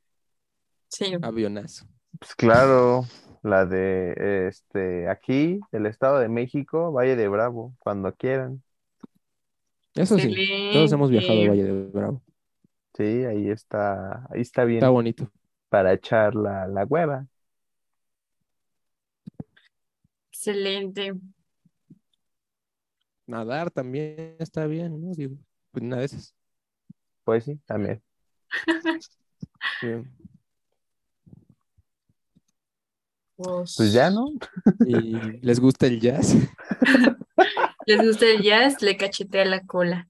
[0.89, 1.17] Sí.
[1.23, 1.87] Avionazo.
[2.19, 3.07] Pues claro,
[3.43, 8.63] la de este aquí, el Estado de México, Valle de Bravo, cuando quieran.
[9.95, 10.35] Eso sí,
[10.73, 11.49] todos hemos viajado a.
[11.49, 12.23] Valle de Bravo.
[12.95, 15.31] Sí, ahí está, ahí está bien Está bonito.
[15.69, 17.27] para echar la, la hueva.
[20.33, 21.13] Excelente.
[23.27, 25.15] Nadar también está bien, ¿no?
[25.15, 25.37] Digo,
[25.71, 26.35] pues una de esas.
[27.25, 28.03] Pues sí, también.
[29.81, 29.89] Sí.
[33.77, 34.27] Pues ya, ¿no?
[34.87, 36.35] ¿Y les gusta el jazz?
[37.87, 38.83] ¿Les gusta el jazz?
[38.83, 40.09] Le cachetea la cola.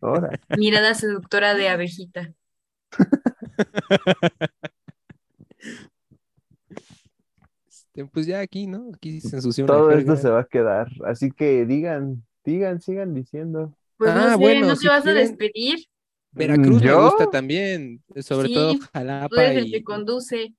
[0.00, 0.30] Ahora.
[0.56, 2.32] Mirada seductora de abejita.
[7.68, 8.90] Este, pues ya aquí, ¿no?
[8.94, 10.00] Aquí se ensució Todo jerga.
[10.14, 10.88] esto se va a quedar.
[11.04, 13.74] Así que digan, digan, sigan diciendo.
[13.96, 15.86] Pues no Ah, sé, bueno, ¿no te si vas quieren- a despedir?
[16.32, 19.72] Veracruz me gusta también, sobre Sí, todo Tú Jalapa eres el y...
[19.72, 20.54] que conduce.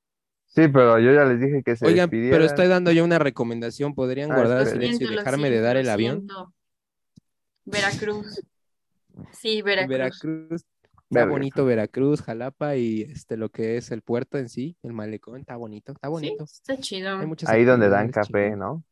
[0.58, 3.94] Sí, pero yo ya les dije que se Oigan, pero estoy dando yo una recomendación.
[3.94, 4.82] ¿Podrían Ah, guardar espere.
[4.88, 6.28] silencio y dejarme de dar el avión?
[7.64, 8.42] Veracruz.
[9.34, 9.90] Sí, Veracruz.
[9.90, 10.66] Veracruz.
[11.12, 15.40] Está bonito Veracruz, Jalapa y este lo que es el puerto en sí, el malecón,
[15.40, 16.44] está bonito, está Sí, bonito.
[16.44, 17.20] está chido.
[17.20, 18.56] Hay muchas Ahí donde dan café.
[18.56, 18.84] ¿no?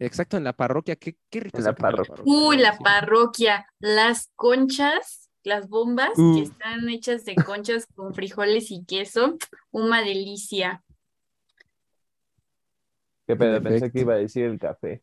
[0.00, 2.16] Exacto, en la parroquia, qué, qué rico En es la parroquia.
[2.24, 8.84] Uy, la parroquia, las conchas, las bombas que están hechas de conchas con frijoles y
[8.84, 9.36] queso,
[9.70, 10.82] una delicia.
[13.26, 15.02] Qué pedo, pensé que iba a decir el café.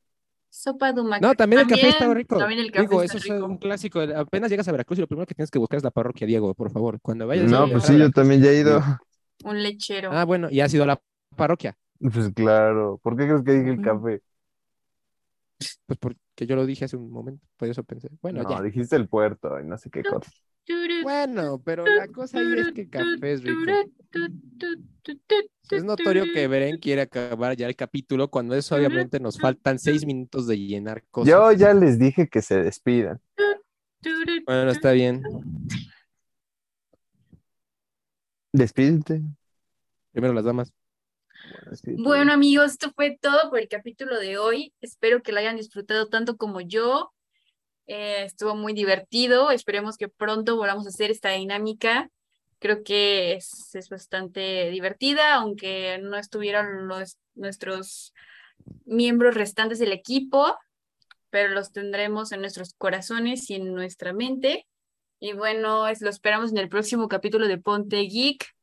[0.50, 2.38] Sopa de humaca- No, también el café está rico.
[2.38, 3.46] También el café Digo, está eso es rico.
[3.46, 4.02] un clásico.
[4.02, 6.54] Apenas llegas a Veracruz y lo primero que tienes que buscar es la parroquia, Diego,
[6.54, 7.00] por favor.
[7.02, 8.82] Cuando vayas No, a pues sí, yo también ya he ido.
[9.46, 10.12] Un lechero.
[10.12, 11.02] Ah, bueno, y has ido a la
[11.36, 11.76] parroquia.
[12.00, 13.00] Pues claro.
[13.02, 14.22] ¿Por qué crees que dije el café?
[15.88, 18.10] Pues porque yo lo dije hace un momento, por eso pensé.
[18.22, 18.62] Bueno, No, ya.
[18.62, 20.32] dijiste el puerto y no sé qué cosa.
[21.04, 23.72] Bueno, pero la cosa ahí es que café es rico.
[25.70, 30.06] Es notorio que Beren quiere acabar ya el capítulo cuando eso obviamente nos faltan seis
[30.08, 31.30] minutos de llenar cosas.
[31.30, 33.22] Yo ya les dije que se despidan.
[34.46, 35.22] Bueno, está bien.
[38.52, 39.22] Despídete.
[40.12, 40.74] Primero las damas.
[41.98, 44.74] Bueno, amigos, esto fue todo por el capítulo de hoy.
[44.82, 47.12] Espero que lo hayan disfrutado tanto como yo.
[47.88, 49.52] Eh, estuvo muy divertido.
[49.52, 52.10] Esperemos que pronto volvamos a hacer esta dinámica.
[52.60, 58.14] Creo que es, es bastante divertida, aunque no estuvieron los, nuestros
[58.86, 60.58] miembros restantes del equipo,
[61.30, 64.68] pero los tendremos en nuestros corazones y en nuestra mente.
[65.20, 68.56] Y bueno, es, lo esperamos en el próximo capítulo de Ponte Geek.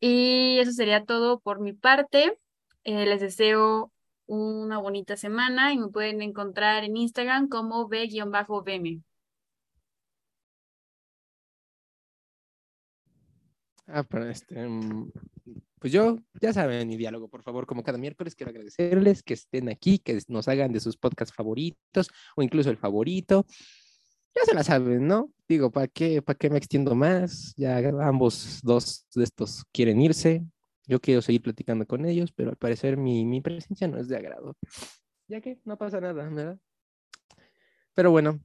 [0.00, 2.38] Y eso sería todo por mi parte.
[2.84, 3.92] Eh, les deseo
[4.26, 9.02] una bonita semana y me pueden encontrar en Instagram como b-bm.
[13.88, 15.12] Ah, pero este, mm,
[15.78, 19.68] pues yo, ya saben mi diálogo, por favor, como cada miércoles quiero agradecerles que estén
[19.68, 23.46] aquí, que nos hagan de sus podcasts favoritos o incluso el favorito.
[24.36, 25.32] Ya se la saben, ¿no?
[25.48, 27.54] Digo, ¿para qué, para qué me extiendo más?
[27.56, 30.44] Ya ambos dos de estos quieren irse.
[30.86, 34.18] Yo quiero seguir platicando con ellos, pero al parecer mi, mi presencia no es de
[34.18, 34.54] agrado.
[35.26, 36.58] Ya que no pasa nada, ¿verdad?
[37.94, 38.38] Pero bueno,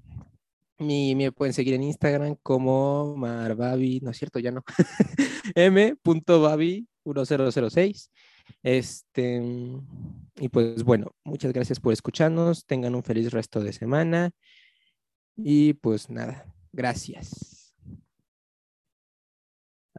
[0.79, 4.63] mi, me pueden seguir en Instagram como Marbabi, no es cierto, ya no.
[5.55, 8.09] m.babi1006.
[8.63, 9.41] Este,
[10.37, 12.65] y pues bueno, muchas gracias por escucharnos.
[12.65, 14.31] Tengan un feliz resto de semana.
[15.43, 17.75] Y pues nada, gracias.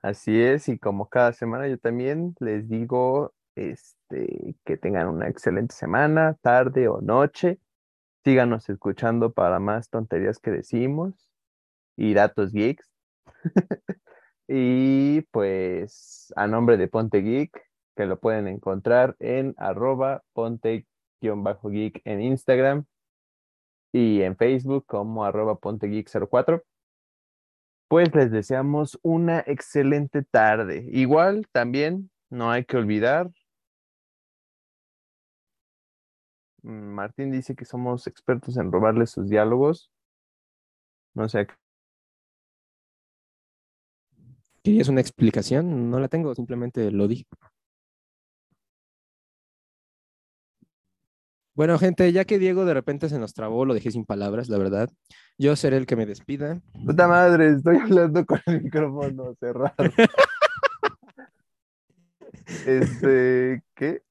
[0.02, 5.74] Así es, y como cada semana yo también les digo este, que tengan una excelente
[5.74, 7.60] semana, tarde o noche.
[8.24, 11.28] Síganos escuchando para más tonterías que decimos
[11.96, 12.90] y datos geeks.
[14.48, 17.52] y pues a nombre de Ponte Geek,
[17.96, 22.86] que lo pueden encontrar en arroba ponte-geek en Instagram
[23.92, 26.62] y en Facebook como arroba pontegeek04
[27.92, 30.88] pues les deseamos una excelente tarde.
[30.92, 33.30] Igual también no hay que olvidar.
[36.62, 39.90] Martín dice que somos expertos en robarle sus diálogos.
[41.12, 41.48] No sé.
[44.62, 45.90] ¿Querías una explicación?
[45.90, 47.26] No la tengo, simplemente lo dije.
[51.54, 54.56] Bueno, gente, ya que Diego de repente se nos trabó, lo dejé sin palabras, la
[54.58, 54.88] verdad.
[55.38, 56.60] Yo seré el que me despida.
[56.86, 59.74] Puta madre, estoy hablando con el micrófono cerrado.
[62.66, 64.02] Este, ¿qué?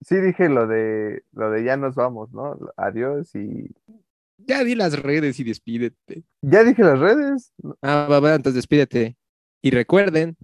[0.00, 2.58] Sí dije lo de lo de ya nos vamos, ¿no?
[2.76, 3.70] Adiós y
[4.38, 6.24] Ya di las redes y despídete.
[6.40, 7.52] ya dije las redes.
[7.82, 9.16] Ah, va, va, entonces despídete.
[9.60, 10.36] Y recuerden,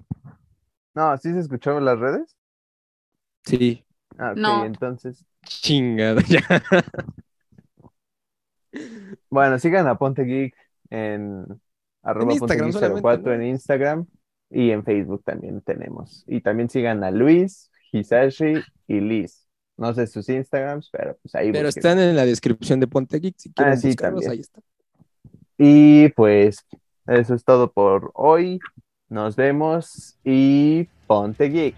[0.94, 2.36] No, ¿sí se escucharon las redes?
[3.46, 3.83] sí,
[4.18, 4.64] Ah, ok, No.
[4.64, 5.24] entonces.
[5.44, 6.40] chingada, ya.
[9.30, 10.54] Bueno, sigan a Ponte Geek
[10.90, 11.44] en
[12.02, 13.34] arroba Instagram Ponte Geek 04 solamente, ¿no?
[13.34, 14.06] en Instagram
[14.50, 16.24] y en Facebook también tenemos.
[16.26, 18.54] Y también sigan a Luis, Hisashi
[18.88, 19.46] y Liz.
[19.76, 21.80] No sé sus Instagrams, pero pues ahí Pero busquen.
[21.80, 24.32] están en la descripción de Ponte Geek, si quieren Ah, sí, buscarlos, también.
[24.32, 24.60] ahí está.
[25.58, 26.64] Y pues
[27.06, 28.60] eso es todo por hoy.
[29.08, 31.74] Nos vemos y Ponte Geek.